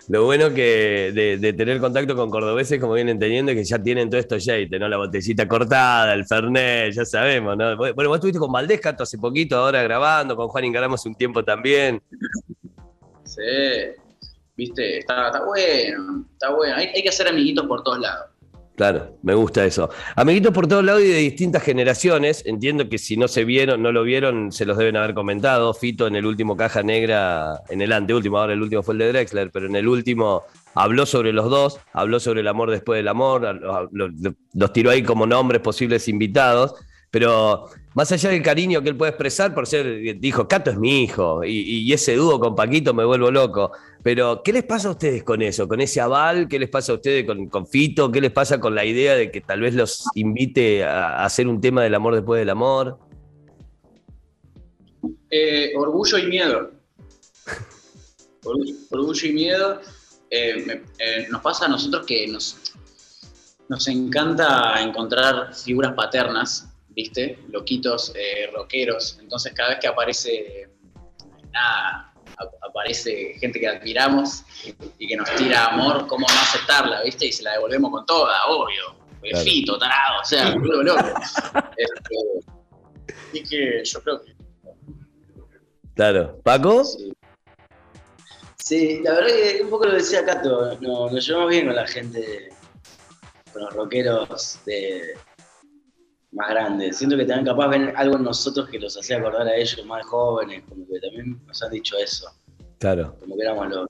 Lo 0.07 0.23
bueno 0.23 0.53
que 0.53 1.11
de, 1.13 1.37
de 1.37 1.53
tener 1.53 1.79
contacto 1.79 2.15
con 2.15 2.29
cordobeses, 2.29 2.79
como 2.79 2.93
vienen 2.93 3.19
teniendo, 3.19 3.51
es 3.51 3.57
que 3.57 3.63
ya 3.63 3.81
tienen 3.81 4.09
todo 4.09 4.19
esto 4.19 4.37
yate, 4.37 4.79
¿no? 4.79 4.87
La 4.87 4.97
botellita 4.97 5.47
cortada, 5.47 6.13
el 6.13 6.25
Fernet, 6.25 6.93
ya 6.93 7.05
sabemos, 7.05 7.57
¿no? 7.57 7.75
Bueno, 7.75 8.09
vos 8.09 8.17
estuviste 8.17 8.39
con 8.39 8.51
Valdés, 8.51 8.79
Cato, 8.79 9.03
hace 9.03 9.17
poquito, 9.17 9.57
ahora 9.57 9.81
grabando, 9.83 10.35
con 10.35 10.47
Juan 10.47 10.65
Ingaramos 10.65 11.05
un 11.05 11.15
tiempo 11.15 11.43
también. 11.43 12.01
Sí, 13.23 13.41
¿viste? 14.55 14.99
Está, 14.99 15.27
está 15.27 15.43
bueno, 15.43 16.25
está 16.31 16.49
bueno. 16.51 16.75
Hay, 16.75 17.01
que 17.01 17.09
hacer 17.09 17.27
amiguitos 17.27 17.65
por 17.67 17.83
todos 17.83 17.99
lados. 17.99 18.25
Claro, 18.75 19.17
me 19.23 19.33
gusta 19.33 19.63
eso. 19.63 19.89
Amiguitos 20.17 20.53
por 20.53 20.67
todos 20.67 20.83
lados 20.83 21.01
y 21.01 21.07
de 21.07 21.19
distintas 21.19 21.63
generaciones. 21.63 22.45
Entiendo 22.45 22.89
que 22.89 22.97
si 22.97 23.15
no 23.15 23.29
se 23.29 23.45
vieron, 23.45 23.81
no 23.81 23.93
lo 23.93 24.03
vieron, 24.03 24.51
se 24.51 24.65
los 24.65 24.77
deben 24.77 24.97
haber 24.97 25.13
comentado. 25.13 25.73
Fito 25.73 26.07
en 26.07 26.17
el 26.17 26.25
último 26.25 26.57
Caja 26.57 26.83
Negra, 26.83 27.61
en 27.69 27.81
el 27.81 27.93
anteúltimo, 27.93 28.37
ahora 28.37 28.51
el 28.51 28.61
último 28.61 28.83
fue 28.83 28.95
el 28.95 28.99
de 28.99 29.07
Drexler, 29.13 29.49
pero 29.49 29.67
en 29.67 29.77
el 29.77 29.87
último 29.87 30.43
habló 30.73 31.05
sobre 31.05 31.31
los 31.31 31.49
dos, 31.49 31.79
habló 31.93 32.19
sobre 32.19 32.41
el 32.41 32.49
amor 32.49 32.69
después 32.69 32.97
del 32.97 33.07
amor, 33.07 33.57
los 34.53 34.73
tiró 34.73 34.89
ahí 34.89 35.03
como 35.03 35.25
nombres 35.25 35.61
posibles 35.61 36.09
invitados. 36.09 36.75
Pero 37.11 37.69
más 37.93 38.11
allá 38.11 38.29
del 38.29 38.41
cariño 38.41 38.81
que 38.81 38.89
él 38.89 38.97
puede 38.97 39.11
expresar 39.11 39.55
por 39.55 39.67
ser, 39.67 40.19
dijo, 40.19 40.49
Cato 40.49 40.69
es 40.69 40.77
mi 40.77 41.01
hijo, 41.01 41.45
y, 41.45 41.61
y 41.61 41.93
ese 41.93 42.17
dúo 42.17 42.41
con 42.41 42.55
Paquito 42.55 42.93
me 42.93 43.05
vuelvo 43.05 43.31
loco. 43.31 43.71
Pero, 44.05 44.43
¿qué 44.43 44.53
les 44.53 44.63
pasa 44.63 44.89
a 44.89 44.91
ustedes 44.91 45.23
con 45.23 45.41
eso? 45.41 45.67
¿Con 45.67 45.81
ese 45.81 45.99
aval? 45.99 46.47
¿Qué 46.47 46.59
les 46.59 46.69
pasa 46.69 46.91
a 46.91 46.95
ustedes 46.95 47.25
con, 47.25 47.49
con 47.49 47.65
Fito? 47.65 48.11
¿Qué 48.11 48.21
les 48.21 48.31
pasa 48.31 48.59
con 48.59 48.75
la 48.75 48.85
idea 48.85 49.15
de 49.15 49.31
que 49.31 49.41
tal 49.41 49.61
vez 49.61 49.73
los 49.73 50.03
invite 50.13 50.83
a, 50.83 51.25
hacer 51.25 51.47
un 51.47 51.59
tema 51.59 51.81
del 51.81 51.95
amor 51.95 52.13
después 52.13 52.37
del 52.39 52.51
amor? 52.51 52.99
Eh, 55.31 55.73
orgullo 55.75 56.19
y 56.19 56.27
miedo. 56.27 56.71
orgullo 58.91 59.27
y 59.27 59.33
miedo. 59.33 59.81
Eh, 60.29 60.83
eh, 60.99 61.27
nos 61.31 61.41
pasa 61.41 61.65
a 61.65 61.69
nosotros 61.69 62.05
que 62.05 62.27
nos, 62.27 62.75
nos 63.69 63.87
encanta 63.87 64.83
encontrar 64.83 65.55
figuras 65.55 65.95
paternas, 65.95 66.69
¿viste? 66.89 67.39
Loquitos, 67.49 68.13
rockeros. 68.53 69.17
Entonces, 69.19 69.51
cada 69.55 69.69
vez 69.69 69.79
que 69.79 69.87
aparece 69.87 70.69
nada, 71.51 72.14
aparece 72.67 73.35
gente 73.39 73.59
que 73.59 73.67
admiramos 73.67 74.43
y 74.97 75.07
que 75.07 75.15
nos 75.15 75.33
tira 75.35 75.67
amor, 75.67 76.07
¿cómo 76.07 76.27
no 76.27 76.39
aceptarla, 76.41 77.03
¿viste? 77.03 77.27
Y 77.27 77.31
se 77.31 77.43
la 77.43 77.53
devolvemos 77.53 77.91
con 77.91 78.05
toda, 78.05 78.45
obvio. 78.47 79.05
Fito, 79.43 79.79
tarado, 79.79 80.21
o 80.21 80.25
sea, 80.25 80.53
loco, 80.53 80.83
loco. 80.83 81.01
este, 81.77 82.15
y 83.33 83.43
que 83.43 83.83
yo 83.83 84.01
creo 84.03 84.21
que. 84.21 84.35
Claro. 85.95 86.39
¿Paco? 86.43 86.83
Sí. 88.57 89.01
la 89.03 89.13
verdad 89.13 89.29
que 89.29 89.63
un 89.63 89.69
poco 89.69 89.85
lo 89.85 89.93
decía 89.93 90.25
Cato, 90.25 90.77
nos, 90.79 91.11
nos 91.11 91.27
llevamos 91.27 91.49
bien 91.49 91.65
con 91.65 91.75
la 91.75 91.87
gente, 91.87 92.49
con 93.51 93.63
los 93.63 93.73
rockeros 93.73 94.59
de, 94.65 95.17
más 96.35 96.49
grandes. 96.49 96.97
Siento 96.97 97.17
que 97.17 97.25
también 97.25 97.45
capaz 97.45 97.69
ven 97.69 97.93
algo 97.95 98.17
en 98.17 98.23
nosotros 98.23 98.69
que 98.69 98.79
los 98.79 98.95
hacía 98.97 99.17
acordar 99.17 99.47
a 99.47 99.55
ellos 99.55 99.83
más 99.85 100.05
jóvenes, 100.05 100.63
como 100.67 100.85
que 100.87 100.99
también 100.99 101.39
nos 101.47 101.63
han 101.63 101.71
dicho 101.71 101.95
eso. 101.97 102.27
Claro. 102.77 103.15
Como 103.19 103.35
que 103.35 103.41
éramos 103.41 103.69
los 103.69 103.87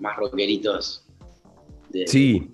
más 0.00 0.16
rockeritos 0.16 1.06
de, 1.90 2.06
sí. 2.06 2.50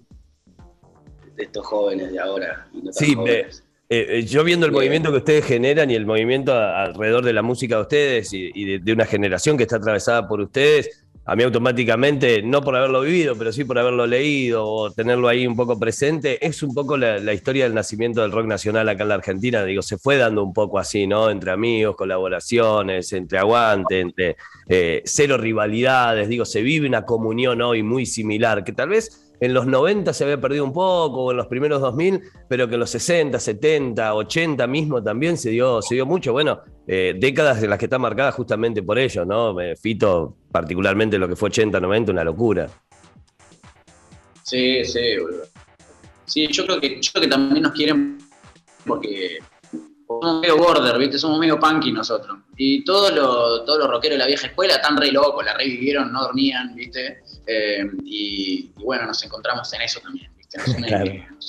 de 1.37 1.45
estos 1.45 1.65
jóvenes 1.67 2.13
de 2.13 2.19
ahora. 2.19 2.69
sí, 2.91 3.17
eh, 3.27 3.49
eh, 3.91 4.23
yo 4.25 4.45
viendo 4.45 4.67
el 4.67 4.73
movimiento 4.73 5.11
que 5.11 5.17
ustedes 5.19 5.47
generan 5.47 5.91
y 5.91 5.95
el 5.95 6.05
movimiento 6.05 6.53
alrededor 6.53 7.25
de 7.25 7.33
la 7.33 7.41
música 7.41 7.77
de 7.77 7.83
ustedes 7.83 8.31
y, 8.35 8.79
de, 8.79 8.93
una 8.93 9.07
generación 9.07 9.57
que 9.57 9.63
está 9.63 9.77
atravesada 9.77 10.29
por 10.29 10.41
ustedes, 10.43 11.07
a 11.31 11.37
mí 11.37 11.43
automáticamente, 11.43 12.41
no 12.41 12.63
por 12.63 12.75
haberlo 12.75 13.03
vivido, 13.03 13.37
pero 13.37 13.53
sí 13.53 13.63
por 13.63 13.79
haberlo 13.79 14.07
leído 14.07 14.67
o 14.67 14.91
tenerlo 14.91 15.29
ahí 15.29 15.47
un 15.47 15.55
poco 15.55 15.79
presente, 15.79 16.45
es 16.45 16.63
un 16.63 16.73
poco 16.73 16.97
la, 16.97 17.35
historia 17.35 17.65
del 17.65 17.75
nacimiento 17.75 18.23
del 18.23 18.33
rock 18.33 18.47
nacional 18.47 18.89
acá 18.89 19.03
en 19.03 19.11
la 19.11 19.17
Argentina. 19.17 19.63
Digo, 19.63 19.83
se 19.83 19.99
fue 19.99 20.17
dando 20.17 20.43
un 20.43 20.55
poco 20.55 20.79
así, 20.79 21.07
¿no? 21.07 21.29
Entre 21.29 21.51
amigos, 21.51 21.97
colaboraciones, 21.97 23.13
entre 23.13 23.39
aguante, 23.41 24.01
entre 24.01 24.37
eh, 24.71 25.03
cero 25.05 25.37
rivalidades. 25.37 26.31
Digo, 26.31 26.47
se 26.47 26.63
vive 26.63 26.89
una 26.89 27.05
comunión 27.05 27.61
hoy 27.61 27.83
muy 27.83 28.07
similar, 28.07 28.65
que 28.65 28.73
tal 28.73 28.89
vez 28.89 29.28
en 29.41 29.55
los 29.55 29.67
90 29.67 30.13
se 30.13 30.25
había 30.25 30.41
perdido 30.41 30.65
un 30.65 30.73
poco, 30.73 31.25
o 31.25 31.31
en 31.31 31.37
los 31.37 31.47
primeros 31.47 31.81
2000, 31.81 32.23
pero 32.49 32.69
que 32.69 32.75
en 32.75 32.81
los 32.81 32.91
60, 32.91 33.39
70, 33.39 34.15
80 34.15 34.67
mismo 34.67 35.03
también 35.03 35.37
se 35.37 35.51
dio, 35.51 35.81
se 35.83 35.95
dio 35.95 36.07
mucho. 36.07 36.33
Bueno, 36.33 36.61
eh, 36.87 37.15
décadas 37.19 37.61
de 37.61 37.69
las 37.69 37.79
que 37.79 37.87
están 37.87 38.01
marcadas 38.01 38.35
justamente 38.35 38.83
por 38.83 38.99
ello, 38.99 39.25
¿no? 39.25 39.57
Fito, 39.81 40.37
particularmente 40.51 41.19
lo 41.19 41.29
que 41.29 41.37
fue 41.37 41.49
80, 41.49 41.79
90, 41.81 42.13
una 42.13 42.25
locura. 42.25 42.69
Sí, 44.43 44.85
sí, 44.85 45.01
Sí, 46.25 46.47
yo 46.49 46.67
creo 46.67 46.81
que, 46.81 47.01
yo 47.01 47.11
creo 47.13 47.23
que 47.23 47.31
también 47.31 47.63
nos 47.63 47.73
quieren 47.73 48.19
porque 48.87 49.39
somos 50.09 50.41
medio 50.41 50.57
border, 50.57 50.99
¿viste? 50.99 51.19
Somos 51.19 51.39
medio 51.39 51.59
punky 51.61 51.93
nosotros. 51.93 52.39
Y 52.57 52.83
todos 52.85 53.13
los, 53.15 53.65
todos 53.65 53.79
los 53.79 53.91
rockeros 53.91 54.15
de 54.15 54.19
la 54.19 54.27
vieja 54.27 54.47
escuela 54.47 54.75
están 54.75 54.97
re 54.97 55.13
locos, 55.13 55.45
la 55.45 55.55
revivieron, 55.55 56.11
no 56.13 56.23
dormían, 56.23 56.75
¿viste? 56.75 57.23
Eh, 57.47 57.85
y, 58.05 58.73
bueno, 58.77 59.07
nos 59.07 59.23
encontramos 59.23 59.73
en 59.75 59.83
eso 59.83 60.01
también, 60.01 60.31
¿viste? 60.37 60.59
Nos 60.59 60.69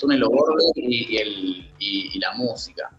unen, 0.02 0.20
los 0.20 0.30
bordes 0.30 0.72
y, 0.76 1.18
el, 1.18 1.72
y, 1.80 2.20
la 2.20 2.34
música. 2.34 2.90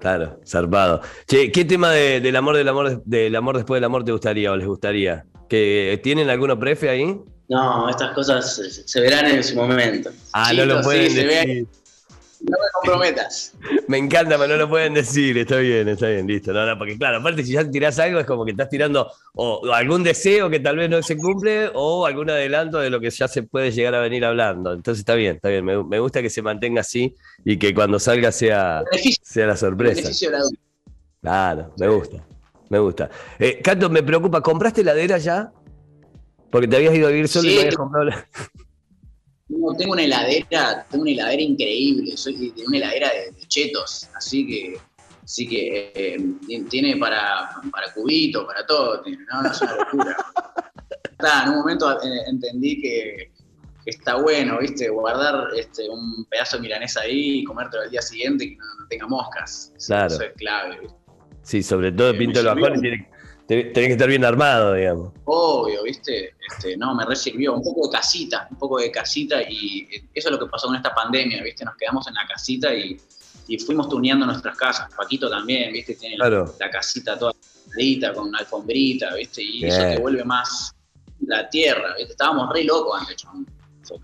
Claro, 0.00 0.40
zarpado. 0.44 1.00
Che, 1.26 1.50
¿qué 1.50 1.64
tema 1.64 1.92
del 1.92 2.36
amor, 2.36 2.56
del 2.56 2.68
amor, 2.68 3.02
del 3.04 3.36
amor 3.36 3.56
después 3.56 3.78
del 3.78 3.84
amor 3.84 4.04
te 4.04 4.12
gustaría 4.12 4.52
o 4.52 4.56
les 4.56 4.66
gustaría? 4.66 5.24
¿Que, 5.48 5.98
¿Tienen 6.02 6.28
alguno 6.28 6.58
prefe 6.58 6.90
ahí? 6.90 7.16
No, 7.48 7.88
estas 7.88 8.12
cosas 8.14 8.60
se, 8.84 9.00
verán 9.00 9.26
en 9.26 9.44
su 9.44 9.54
momento. 9.54 10.10
Ah, 10.32 10.52
no 10.52 10.64
lo 10.66 10.82
pueden 10.82 11.14
decir. 11.14 11.66
No 12.44 12.58
me 12.58 12.66
comprometas. 12.74 13.54
Me 13.88 13.96
encanta, 13.96 14.36
pero 14.36 14.48
no 14.48 14.56
lo 14.56 14.68
pueden 14.68 14.92
decir. 14.92 15.38
Está 15.38 15.56
bien, 15.56 15.88
está 15.88 16.08
bien, 16.08 16.26
listo. 16.26 16.52
No, 16.52 16.78
porque 16.78 16.98
claro, 16.98 17.18
aparte 17.18 17.42
si 17.42 17.52
ya 17.52 17.68
tirás 17.70 17.98
algo 17.98 18.20
es 18.20 18.26
como 18.26 18.44
que 18.44 18.50
estás 18.50 18.68
tirando 18.68 19.10
o 19.34 19.72
algún 19.72 20.02
deseo 20.02 20.50
que 20.50 20.60
tal 20.60 20.76
vez 20.76 20.90
no 20.90 21.02
se 21.02 21.16
cumple 21.16 21.70
o 21.72 22.04
algún 22.04 22.28
adelanto 22.28 22.80
de 22.80 22.90
lo 22.90 23.00
que 23.00 23.08
ya 23.08 23.28
se 23.28 23.44
puede 23.44 23.70
llegar 23.70 23.94
a 23.94 24.00
venir 24.00 24.26
hablando. 24.26 24.74
Entonces 24.74 25.00
está 25.00 25.14
bien, 25.14 25.36
está 25.36 25.48
bien. 25.48 25.64
Me, 25.64 25.98
gusta 25.98 26.20
que 26.20 26.28
se 26.28 26.42
mantenga 26.42 26.82
así 26.82 27.16
y 27.44 27.56
que 27.58 27.74
cuando 27.74 27.98
salga 27.98 28.30
sea, 28.30 28.82
sea 29.22 29.46
la 29.46 29.56
sorpresa. 29.56 30.10
Claro, 31.22 31.72
me 31.78 31.88
gusta. 31.88 32.26
Me 32.68 32.78
gusta. 32.78 33.08
Eh, 33.38 33.60
Cato, 33.62 33.88
me 33.88 34.02
preocupa, 34.02 34.42
¿compraste 34.42 34.82
heladera 34.82 35.16
ya? 35.16 35.50
Porque 36.50 36.68
te 36.68 36.76
habías 36.76 36.94
ido 36.94 37.08
a 37.08 37.10
vivir 37.10 37.28
solo 37.28 37.48
y 37.48 37.54
no 37.54 37.60
habías 37.60 37.76
comprado 37.76 38.04
la 38.04 38.28
tengo 39.78 39.92
una 39.92 40.02
heladera, 40.02 40.86
tengo 40.90 41.02
una 41.02 41.12
heladera 41.12 41.42
increíble, 41.42 42.16
soy 42.16 42.50
de 42.50 42.64
una 42.66 42.78
heladera 42.78 43.08
de, 43.08 43.46
chetos, 43.46 44.08
así 44.14 44.46
que, 44.46 44.78
así 45.22 45.48
que 45.48 45.92
eh, 45.94 46.64
tiene 46.68 46.96
para, 46.96 47.50
para 47.70 47.92
cubitos, 47.92 48.44
para 48.44 48.66
todo, 48.66 49.02
no, 49.32 49.42
no 49.42 49.50
es 49.50 49.60
una 49.60 49.76
locura. 49.76 50.16
en 51.44 51.50
un 51.50 51.56
momento 51.56 51.90
eh, 52.02 52.22
entendí 52.26 52.80
que, 52.80 53.30
está 53.86 54.16
bueno, 54.16 54.58
¿viste? 54.60 54.88
Guardar 54.88 55.48
este, 55.56 55.88
un 55.90 56.24
pedazo 56.30 56.56
de 56.56 56.62
milanesa 56.62 57.02
ahí 57.02 57.40
y 57.40 57.44
comértelo 57.44 57.82
al 57.82 57.90
día 57.90 58.00
siguiente 58.00 58.44
y 58.44 58.50
que 58.50 58.56
no, 58.56 58.86
tenga 58.88 59.06
moscas. 59.06 59.72
Eso, 59.76 60.22
es 60.22 60.32
clave, 60.36 60.88
Sí, 61.42 61.62
sobre 61.62 61.92
todo 61.92 62.10
eh, 62.10 62.14
pinto 62.14 62.42
los 62.42 62.80
tiene, 62.80 63.06
Tenés 63.46 63.72
que 63.74 63.92
estar 63.92 64.08
bien 64.08 64.24
armado, 64.24 64.72
digamos. 64.72 65.12
Obvio, 65.24 65.82
¿viste? 65.82 66.34
Este, 66.48 66.76
no, 66.76 66.94
me 66.94 67.04
resirvió 67.04 67.54
un 67.54 67.62
poco 67.62 67.88
de 67.88 67.92
casita, 67.92 68.48
un 68.50 68.56
poco 68.56 68.78
de 68.78 68.90
casita 68.90 69.42
y 69.42 69.86
eso 70.14 70.28
es 70.28 70.30
lo 70.30 70.38
que 70.38 70.46
pasó 70.46 70.68
con 70.68 70.76
esta 70.76 70.94
pandemia, 70.94 71.42
¿viste? 71.42 71.64
Nos 71.64 71.76
quedamos 71.76 72.06
en 72.08 72.14
la 72.14 72.26
casita 72.26 72.72
y, 72.74 72.98
fuimos 73.66 73.90
tuneando 73.90 74.24
nuestras 74.24 74.56
casas. 74.56 74.88
Paquito 74.96 75.28
también, 75.28 75.72
¿viste? 75.72 75.94
Tiene 75.94 76.16
la, 76.16 76.70
casita 76.70 77.18
toda 77.18 77.34
con 78.14 78.28
una 78.28 78.38
alfombrita, 78.38 79.14
¿viste? 79.14 79.42
Y 79.42 79.66
eso 79.66 79.80
te 79.80 79.98
vuelve 79.98 80.24
más 80.24 80.74
la 81.26 81.48
tierra, 81.50 81.94
¿viste? 81.96 82.12
Estábamos 82.12 82.50
re 82.50 82.64
locos 82.64 82.98
antes, 82.98 83.22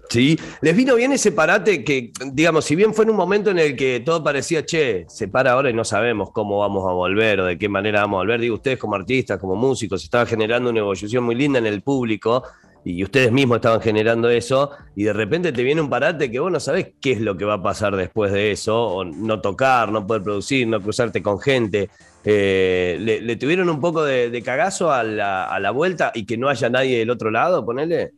Sí, 0.08 0.38
les 0.60 0.76
vino 0.76 0.94
bien 0.94 1.12
ese 1.12 1.32
parate 1.32 1.84
que, 1.84 2.12
digamos, 2.32 2.64
si 2.64 2.74
bien 2.74 2.94
fue 2.94 3.04
en 3.04 3.10
un 3.10 3.16
momento 3.16 3.50
en 3.50 3.58
el 3.58 3.76
que 3.76 4.00
todo 4.00 4.22
parecía, 4.22 4.64
che, 4.64 5.06
se 5.08 5.28
para 5.28 5.52
ahora 5.52 5.70
y 5.70 5.72
no 5.72 5.84
sabemos 5.84 6.30
cómo 6.32 6.58
vamos 6.58 6.88
a 6.88 6.92
volver 6.92 7.40
o 7.40 7.46
de 7.46 7.58
qué 7.58 7.68
manera 7.68 8.02
vamos 8.02 8.18
a 8.18 8.20
volver, 8.22 8.40
digo, 8.40 8.56
ustedes 8.56 8.78
como 8.78 8.96
artistas, 8.96 9.38
como 9.38 9.54
músicos, 9.56 10.02
estaban 10.04 10.26
generando 10.26 10.70
una 10.70 10.80
evolución 10.80 11.24
muy 11.24 11.34
linda 11.34 11.58
en 11.58 11.66
el 11.66 11.82
público 11.82 12.42
y 12.84 13.02
ustedes 13.04 13.30
mismos 13.30 13.56
estaban 13.56 13.80
generando 13.80 14.30
eso 14.30 14.70
y 14.96 15.04
de 15.04 15.12
repente 15.12 15.52
te 15.52 15.62
viene 15.62 15.80
un 15.80 15.90
parate 15.90 16.30
que 16.30 16.40
vos 16.40 16.50
no 16.50 16.60
sabés 16.60 16.92
qué 17.00 17.12
es 17.12 17.20
lo 17.20 17.36
que 17.36 17.44
va 17.44 17.54
a 17.54 17.62
pasar 17.62 17.94
después 17.96 18.32
de 18.32 18.52
eso, 18.52 18.86
o 18.88 19.04
no 19.04 19.40
tocar, 19.40 19.92
no 19.92 20.06
poder 20.06 20.22
producir, 20.22 20.66
no 20.66 20.80
cruzarte 20.80 21.22
con 21.22 21.38
gente. 21.40 21.90
Eh, 22.24 22.96
le, 23.00 23.36
tuvieron 23.36 23.70
un 23.70 23.80
poco 23.80 24.04
de, 24.04 24.42
cagazo 24.44 24.92
a 24.92 25.02
la, 25.02 25.44
a 25.44 25.58
la 25.60 25.70
vuelta 25.70 26.12
y 26.14 26.26
que 26.26 26.36
no 26.36 26.48
haya 26.48 26.68
nadie 26.68 26.98
del 26.98 27.10
otro 27.10 27.30
lado, 27.30 27.64
ponele? 27.64 28.12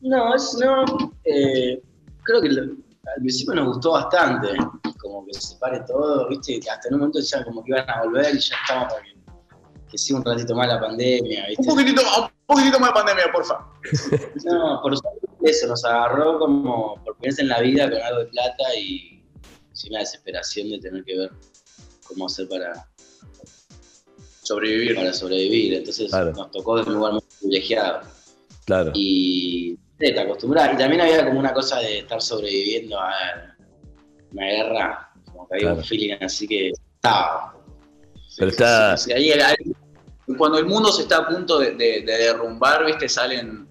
No, 0.00 0.34
es, 0.34 0.56
no. 0.60 0.84
Eh, 1.24 1.82
creo 2.22 2.40
que 2.40 2.48
al 2.48 2.76
principio 3.20 3.54
nos 3.54 3.74
gustó 3.74 3.92
bastante, 3.92 4.48
como 5.00 5.26
que 5.26 5.34
se 5.34 5.56
pare 5.56 5.80
todo, 5.86 6.28
¿viste? 6.28 6.60
Hasta 6.70 6.88
en 6.88 6.94
un 6.94 7.00
momento 7.00 7.20
ya 7.20 7.44
como 7.44 7.62
que 7.62 7.70
iban 7.70 7.88
a 7.88 8.04
volver 8.04 8.34
y 8.34 8.38
ya 8.38 8.56
estamos 8.62 8.92
para 8.92 9.02
que, 9.02 9.14
que 9.90 9.98
siga 9.98 10.18
un 10.18 10.24
ratito 10.24 10.54
más 10.54 10.68
la 10.68 10.80
pandemia, 10.80 11.46
¿viste? 11.48 11.62
Un 11.62 11.68
poquitito, 11.68 12.02
un 12.02 12.30
poquitito 12.46 12.80
más 12.80 12.90
de 12.90 12.94
pandemia, 12.94 13.32
porfa. 13.32 13.66
No, 14.44 14.80
por 14.82 14.92
eso 14.92 15.66
nos 15.66 15.84
agarró 15.84 16.38
como 16.38 17.02
por 17.04 17.18
vez 17.20 17.38
en 17.38 17.48
la 17.48 17.60
vida 17.60 17.90
con 17.90 18.00
algo 18.00 18.20
de 18.20 18.26
plata 18.26 18.74
y 18.76 19.22
sin 19.72 19.92
una 19.92 20.00
desesperación 20.00 20.70
de 20.70 20.78
tener 20.80 21.04
que 21.04 21.16
ver 21.16 21.30
cómo 22.06 22.26
hacer 22.26 22.48
para 22.48 22.88
sobrevivir. 24.42 24.96
Para 24.96 25.12
sobrevivir. 25.12 25.74
Entonces 25.74 26.10
nos 26.12 26.50
tocó 26.50 26.76
de 26.76 26.82
un 26.82 26.94
lugar 26.94 27.12
muy 27.12 27.22
privilegiado. 27.38 28.00
Claro. 28.64 28.92
Y 28.94 29.78
te 29.98 30.18
acostumbras. 30.18 30.74
Y 30.74 30.76
también 30.76 31.02
había 31.02 31.24
como 31.24 31.40
una 31.40 31.52
cosa 31.52 31.78
de 31.80 32.00
estar 32.00 32.20
sobreviviendo 32.20 32.98
a 32.98 33.12
una 34.32 34.44
guerra, 34.44 35.12
como 35.24 35.48
que 35.48 35.56
había 35.56 35.72
un 35.72 35.84
feeling 35.84 36.16
así 36.20 36.46
que 36.46 36.72
estaba. 36.94 37.54
Pero 38.38 38.50
está. 38.50 38.96
cuando 40.36 40.58
el 40.58 40.66
mundo 40.66 40.92
se 40.92 41.02
está 41.02 41.18
a 41.18 41.26
punto 41.26 41.58
de, 41.58 42.02
derrumbar, 42.04 42.84
¿viste? 42.84 43.08
Salen, 43.08 43.66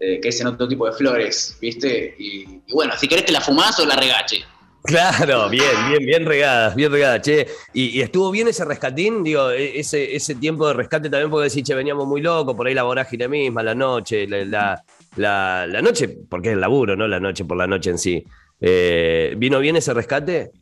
eh, 0.00 0.20
que 0.20 0.28
es 0.28 0.40
en 0.40 0.48
otro 0.48 0.66
tipo 0.66 0.86
de 0.86 0.92
flores, 0.92 1.56
¿viste? 1.60 2.16
Y, 2.18 2.60
bueno, 2.72 2.94
si 2.98 3.06
querés 3.06 3.26
te 3.26 3.32
la 3.32 3.40
fumás 3.40 3.78
o 3.78 3.86
la 3.86 3.96
regache. 3.96 4.44
Claro, 4.84 5.48
bien, 5.48 5.70
bien, 5.90 6.04
bien 6.04 6.26
regadas, 6.26 6.74
bien 6.74 6.90
regadas, 6.90 7.22
che. 7.22 7.46
Y, 7.72 8.00
estuvo 8.00 8.32
bien 8.32 8.48
ese 8.48 8.64
rescatín, 8.64 9.22
digo, 9.22 9.50
e, 9.50 9.78
ese, 9.78 10.16
ese 10.16 10.34
tiempo 10.34 10.66
de 10.66 10.74
rescate 10.74 11.08
también, 11.08 11.30
porque 11.30 11.48
decís, 11.48 11.62
che, 11.62 11.74
veníamos 11.74 12.08
muy 12.08 12.20
locos, 12.20 12.56
por 12.56 12.66
ahí 12.66 12.74
la 12.74 12.82
vorágine 12.82 13.28
misma, 13.28 13.62
la 13.62 13.76
noche, 13.76 14.26
la, 14.26 14.44
la, 14.44 14.84
la, 15.16 15.66
noche, 15.82 16.08
porque 16.28 16.48
es 16.48 16.54
el 16.54 16.60
laburo, 16.60 16.96
¿no? 16.96 17.06
La 17.08 17.20
noche 17.20 17.44
por 17.44 17.56
la 17.56 17.66
noche 17.66 17.90
en 17.90 17.98
sí. 17.98 18.24
Eh, 18.60 19.34
¿Vino 19.36 19.58
bien 19.58 19.76
ese 19.76 19.92
rescate? 19.92 20.52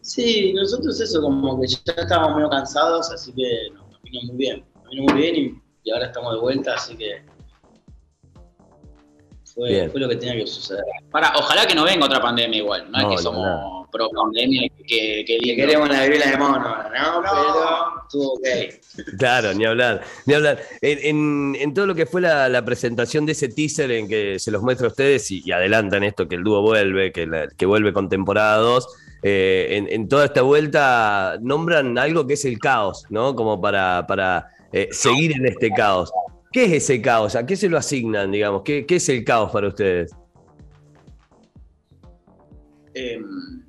Sí, 0.00 0.52
nosotros 0.52 1.00
eso, 1.00 1.20
como 1.20 1.60
que 1.60 1.68
ya 1.68 1.78
estábamos 1.96 2.36
medio 2.36 2.50
cansados, 2.50 3.10
así 3.10 3.32
que 3.32 3.70
nos, 3.74 4.02
vino 4.02 4.20
muy 4.26 4.36
bien. 4.36 4.64
Nos 4.74 4.90
vino 4.90 5.02
muy 5.04 5.14
bien 5.14 5.36
y 5.36 5.62
y 5.84 5.90
ahora 5.90 6.06
estamos 6.06 6.34
de 6.34 6.40
vuelta, 6.40 6.74
así 6.74 6.96
que 6.96 7.24
fue, 9.44 9.88
fue, 9.90 10.00
lo 10.00 10.08
que 10.08 10.16
tenía 10.16 10.34
que 10.34 10.46
suceder. 10.46 10.84
Para, 11.10 11.32
ojalá 11.36 11.66
que 11.66 11.74
no 11.74 11.84
venga 11.84 12.06
otra 12.06 12.20
pandemia 12.20 12.58
igual, 12.58 12.90
no, 12.90 12.98
es 12.98 13.16
que 13.16 13.22
somos 13.22 13.88
pro 13.90 14.08
pandemia 14.10 14.66
que, 14.86 15.24
que, 15.26 15.38
que 15.38 15.56
queremos 15.56 15.88
la 15.88 16.02
viruela 16.02 16.30
de 16.30 16.36
mono, 16.36 16.58
¿no? 16.58 17.22
Pero 17.22 18.02
estuvo 18.02 18.32
ok. 18.34 18.46
Claro, 19.18 19.54
ni 19.54 19.64
hablar, 19.64 20.02
ni 20.26 20.34
hablar. 20.34 20.60
En, 20.80 21.56
en, 21.56 21.74
todo 21.74 21.86
lo 21.86 21.94
que 21.94 22.06
fue 22.06 22.20
la, 22.20 22.64
presentación 22.64 23.26
de 23.26 23.32
ese 23.32 23.48
teaser 23.48 23.90
en 23.90 24.08
que 24.08 24.38
se 24.38 24.50
los 24.50 24.62
muestra 24.62 24.86
a 24.86 24.90
ustedes 24.90 25.30
y, 25.30 25.50
adelantan 25.50 26.04
esto, 26.04 26.28
que 26.28 26.36
el 26.36 26.44
dúo 26.44 26.62
vuelve, 26.62 27.12
que, 27.12 27.48
que 27.56 27.66
vuelve 27.66 27.92
con 27.92 28.08
temporada 28.08 28.56
2, 28.58 28.88
eh, 29.24 29.86
en, 29.88 30.08
toda 30.08 30.24
esta 30.24 30.42
vuelta 30.42 31.38
nombran 31.40 31.96
algo 31.96 32.26
que 32.26 32.34
es 32.34 32.44
el 32.44 32.58
caos, 32.58 33.06
¿no? 33.08 33.36
Como 33.36 33.60
para, 33.60 34.06
para 34.06 34.48
eh, 34.72 34.88
seguir 34.90 35.32
en 35.32 35.46
este 35.46 35.70
caos. 35.70 36.12
¿Qué 36.50 36.64
es 36.64 36.72
ese 36.72 37.00
caos? 37.00 37.36
¿A 37.36 37.46
qué 37.46 37.56
se 37.56 37.68
lo 37.68 37.78
asignan, 37.78 38.30
digamos? 38.32 38.62
¿Qué, 38.62 38.84
qué 38.84 38.96
es 38.96 39.08
el 39.08 39.24
caos 39.24 39.50
para 39.52 39.68
ustedes? 39.68 40.10
Em, 42.94 43.62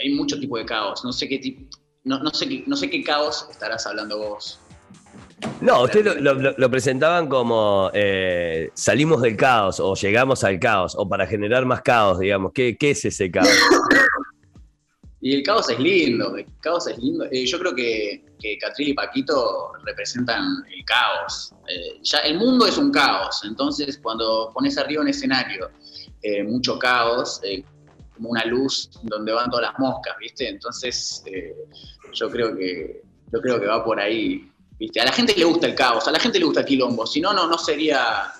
hay 0.00 0.14
mucho 0.14 0.38
tipo 0.38 0.58
de 0.58 0.64
caos. 0.64 1.04
No 1.04 1.12
sé 1.12 1.28
qué 1.28 1.38
tipo, 1.38 1.62
no, 2.04 2.18
no, 2.20 2.30
sé 2.30 2.48
qué, 2.48 2.64
no 2.66 2.76
sé 2.76 2.88
qué 2.88 3.02
caos 3.02 3.46
estarás 3.50 3.86
hablando 3.86 4.18
vos. 4.18 4.60
No, 5.60 5.82
ustedes 5.82 6.16
lo, 6.20 6.70
presentaban 6.70 7.28
como 7.28 7.90
eh, 7.92 8.70
salimos 8.74 9.20
del 9.20 9.36
caos 9.36 9.80
o 9.80 9.94
llegamos 9.94 10.44
al 10.44 10.58
caos 10.58 10.94
o 10.96 11.08
para 11.08 11.26
generar 11.26 11.66
más 11.66 11.82
caos, 11.82 12.18
digamos. 12.18 12.52
¿Qué, 12.54 12.76
qué 12.76 12.90
es 12.90 13.04
ese 13.04 13.30
caos? 13.30 13.48
Y 15.22 15.34
el 15.34 15.42
caos 15.42 15.68
es 15.70 15.80
lindo, 15.80 16.36
el 16.36 16.46
caos 16.60 16.86
es 16.86 16.96
lindo. 16.98 17.24
Eh, 17.32 17.46
yo 17.46 17.58
creo 17.58 17.74
que, 17.74 18.24
que 18.38 18.58
Catril 18.58 18.90
y 18.90 18.94
Paquito 18.94 19.72
representan 19.84 20.44
el 20.72 20.84
caos. 20.84 21.52
Eh, 21.68 21.98
ya 22.02 22.18
el 22.18 22.38
mundo 22.38 22.64
es 22.64 22.78
un 22.78 22.92
caos, 22.92 23.42
entonces 23.44 23.98
cuando 23.98 24.52
pones 24.54 24.78
arriba 24.78 25.02
un 25.02 25.08
escenario 25.08 25.70
mucho 26.44 26.78
caos, 26.78 27.40
como 28.16 28.30
una 28.30 28.44
luz 28.44 28.90
donde 29.02 29.32
van 29.32 29.50
todas 29.50 29.70
las 29.70 29.78
moscas, 29.78 30.16
¿viste? 30.18 30.48
Entonces 30.48 31.22
yo 32.12 32.30
creo 32.30 32.56
que 32.56 33.02
yo 33.32 33.40
creo 33.40 33.60
que 33.60 33.66
va 33.66 33.84
por 33.84 34.00
ahí, 34.00 34.50
¿viste? 34.78 35.00
A 35.00 35.04
la 35.04 35.12
gente 35.12 35.34
le 35.36 35.44
gusta 35.44 35.66
el 35.66 35.74
caos, 35.74 36.06
a 36.08 36.12
la 36.12 36.18
gente 36.18 36.38
le 36.38 36.44
gusta 36.44 36.60
el 36.60 36.66
quilombo, 36.66 37.06
si 37.06 37.20
no, 37.20 37.32
no, 37.32 37.46
no 37.46 37.58
sería 37.58 38.32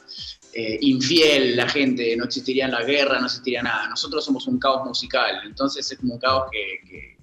eh, 0.58 0.78
infiel 0.80 1.54
la 1.54 1.68
gente, 1.68 2.16
no 2.16 2.24
existiría 2.24 2.66
la 2.66 2.82
guerra, 2.82 3.18
no 3.18 3.26
existiría 3.26 3.62
nada. 3.62 3.88
Nosotros 3.90 4.24
somos 4.24 4.46
un 4.46 4.58
caos 4.58 4.86
musical, 4.86 5.42
entonces 5.44 5.92
es 5.92 5.98
como 5.98 6.14
un 6.14 6.18
caos 6.18 6.48
que, 6.50 7.18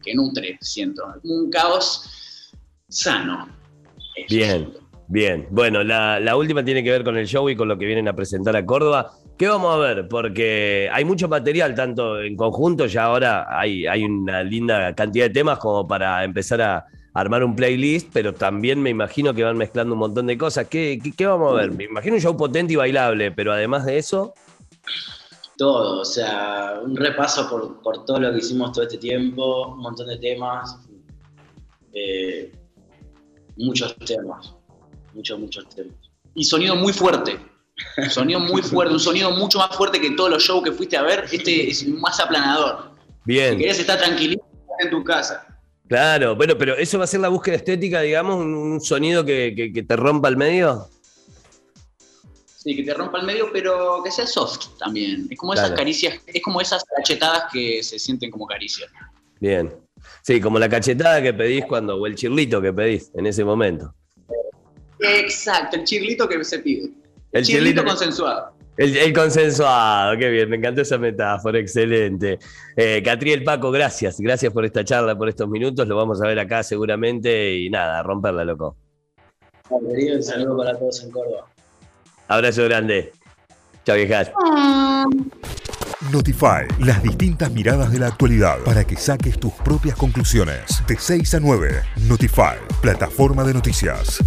que, 0.00 0.14
nutre, 0.14 0.56
siento. 0.60 1.02
Un 1.24 1.50
caos 1.50 2.52
sano. 2.88 3.48
Bien, 4.28 4.72
bien. 5.08 5.48
Bueno, 5.50 5.82
la, 5.82 6.36
última 6.36 6.64
tiene 6.64 6.84
que 6.84 6.92
ver 6.92 7.02
con 7.02 7.16
el 7.16 7.26
show 7.26 7.48
y 7.50 7.56
con 7.56 7.66
lo 7.66 7.76
que 7.76 7.84
vienen 7.84 8.06
a 8.06 8.14
presentar 8.14 8.54
a 8.54 8.64
Córdoba. 8.64 9.12
¿Qué 9.38 9.46
vamos 9.46 9.72
a 9.72 9.78
ver? 9.78 10.08
Porque 10.08 10.90
hay 10.92 11.04
mucho 11.04 11.28
material, 11.28 11.72
tanto 11.76 12.20
en 12.20 12.36
conjunto, 12.36 12.86
ya 12.86 13.04
ahora 13.04 13.46
hay, 13.56 13.86
una 14.04 14.42
linda 14.42 14.92
cantidad 14.96 15.26
de 15.26 15.30
temas 15.30 15.60
como 15.60 15.86
para 15.86 16.24
empezar 16.24 16.60
a, 16.60 16.86
armar 17.14 17.42
un 17.42 17.56
playlist, 17.56 18.10
pero 18.12 18.32
también 18.32 18.80
me 18.80 18.90
imagino 18.90 19.34
que 19.34 19.42
van 19.42 19.56
mezclando 19.56 19.94
un 19.94 20.00
montón 20.00 20.26
de 20.26 20.38
cosas. 20.38 20.68
¿Qué, 20.68 21.00
vamos 21.20 21.52
a 21.52 21.56
ver? 21.56 21.72
Me 21.72 21.84
imagino 21.84 22.14
un 22.14 22.20
show 22.20 22.36
potente 22.36 22.74
y 22.74 22.76
bailable, 22.76 23.32
pero 23.32 23.52
además 23.52 23.86
de 23.86 23.98
eso... 23.98 24.34
Todo, 25.56 26.02
o 26.02 26.04
sea, 26.04 26.80
un 26.84 26.94
repaso 26.96 27.48
por, 27.50 27.82
por 27.82 28.04
todo 28.04 28.20
lo 28.20 28.30
que 28.30 28.38
hicimos 28.38 28.70
todo 28.70 28.84
este 28.84 28.98
tiempo, 28.98 29.68
un 29.68 29.80
montón 29.80 30.06
de 30.06 30.18
temas, 30.18 30.78
eh, 31.92 32.52
muchos 33.56 33.96
temas, 33.96 34.54
muchos, 35.12 35.40
muchos 35.40 35.68
temas. 35.70 35.96
Y 36.34 36.44
sonido 36.44 36.76
muy 36.76 36.92
fuerte. 36.92 37.36
Sonido 38.10 38.40
muy 38.40 38.62
fuerte, 38.62 38.92
un 38.92 39.00
sonido 39.00 39.30
mucho 39.32 39.58
más 39.58 39.74
fuerte 39.76 40.00
que 40.00 40.10
todos 40.12 40.30
los 40.30 40.42
shows 40.42 40.64
que 40.64 40.72
fuiste 40.72 40.96
a 40.96 41.02
ver. 41.02 41.24
Este 41.30 41.70
es 41.70 41.86
más 41.86 42.18
aplanador. 42.20 42.92
Bien. 43.24 43.54
Si 43.54 43.58
querés 43.58 43.78
estar 43.78 43.98
tranquilito 43.98 44.44
en 44.80 44.90
tu 44.90 45.04
casa. 45.04 45.46
Claro, 45.88 46.36
bueno, 46.36 46.56
pero 46.58 46.76
eso 46.76 46.98
va 46.98 47.04
a 47.04 47.06
ser 47.06 47.20
la 47.20 47.28
búsqueda 47.28 47.56
estética, 47.56 48.02
digamos, 48.02 48.36
un, 48.36 48.80
sonido 48.80 49.24
que, 49.24 49.84
te 49.86 49.96
rompa 49.96 50.28
el 50.28 50.36
medio. 50.36 50.88
Sí, 52.44 52.76
que 52.76 52.82
te 52.82 52.92
rompa 52.92 53.20
el 53.20 53.26
medio, 53.26 53.50
pero 53.52 54.02
que 54.04 54.10
sea 54.10 54.26
soft 54.26 54.76
también. 54.78 55.26
Es 55.30 55.38
como 55.38 55.54
esas 55.54 55.70
caricias, 55.70 56.20
es 56.26 56.42
como 56.42 56.60
esas 56.60 56.84
cachetadas 56.84 57.44
que 57.50 57.82
se 57.82 57.98
sienten 57.98 58.30
como 58.30 58.46
caricias. 58.46 58.90
Bien. 59.40 59.74
Sí, 60.22 60.40
como 60.40 60.58
la 60.58 60.68
cachetada 60.68 61.22
que 61.22 61.32
pedís 61.32 61.64
cuando, 61.64 61.96
o 61.96 62.06
el 62.06 62.14
chirlito 62.14 62.60
que 62.60 62.72
pedís 62.72 63.10
en 63.14 63.26
ese 63.26 63.42
momento. 63.44 63.94
Exacto, 65.00 65.76
el 65.76 65.84
chirlito 65.84 66.28
que 66.28 66.44
se 66.44 66.58
pide. 66.58 66.90
El 67.32 67.44
chirlito 67.44 67.84
consensuado. 67.84 68.52
El, 68.76 69.12
consensuado, 69.12 70.16
qué 70.16 70.28
bien, 70.28 70.48
me 70.48 70.56
encantó 70.56 70.82
esa 70.82 70.98
metáfora, 70.98 71.58
excelente. 71.58 72.38
Eh, 72.76 73.02
Catriel 73.04 73.42
Paco, 73.42 73.72
gracias, 73.72 74.20
gracias 74.20 74.52
por 74.52 74.64
esta 74.64 74.84
charla, 74.84 75.18
por 75.18 75.28
estos 75.28 75.48
minutos, 75.48 75.88
lo 75.88 75.96
vamos 75.96 76.22
a 76.22 76.28
ver 76.28 76.38
acá 76.38 76.62
seguramente 76.62 77.56
y 77.56 77.70
nada, 77.70 78.04
romperla, 78.04 78.44
loco. 78.44 78.76
Un 79.68 80.22
saludo 80.22 80.58
para 80.58 80.78
todos 80.78 81.02
en 81.02 81.10
Córdoba. 81.10 81.46
Abrazo 82.28 82.64
grande. 82.64 83.12
Chao, 83.84 83.96
viejas. 83.96 84.30
Notify, 86.12 86.68
las 86.78 87.02
distintas 87.02 87.50
miradas 87.50 87.90
de 87.90 87.98
la 87.98 88.06
actualidad 88.06 88.58
para 88.64 88.84
que 88.84 88.96
saques 88.96 89.38
tus 89.40 89.52
propias 89.52 89.96
conclusiones. 89.96 90.82
De 90.86 90.96
6 90.96 91.34
a 91.34 91.40
9, 91.40 91.82
Notify, 92.06 92.56
plataforma 92.80 93.42
de 93.44 93.54
noticias. 93.54 94.20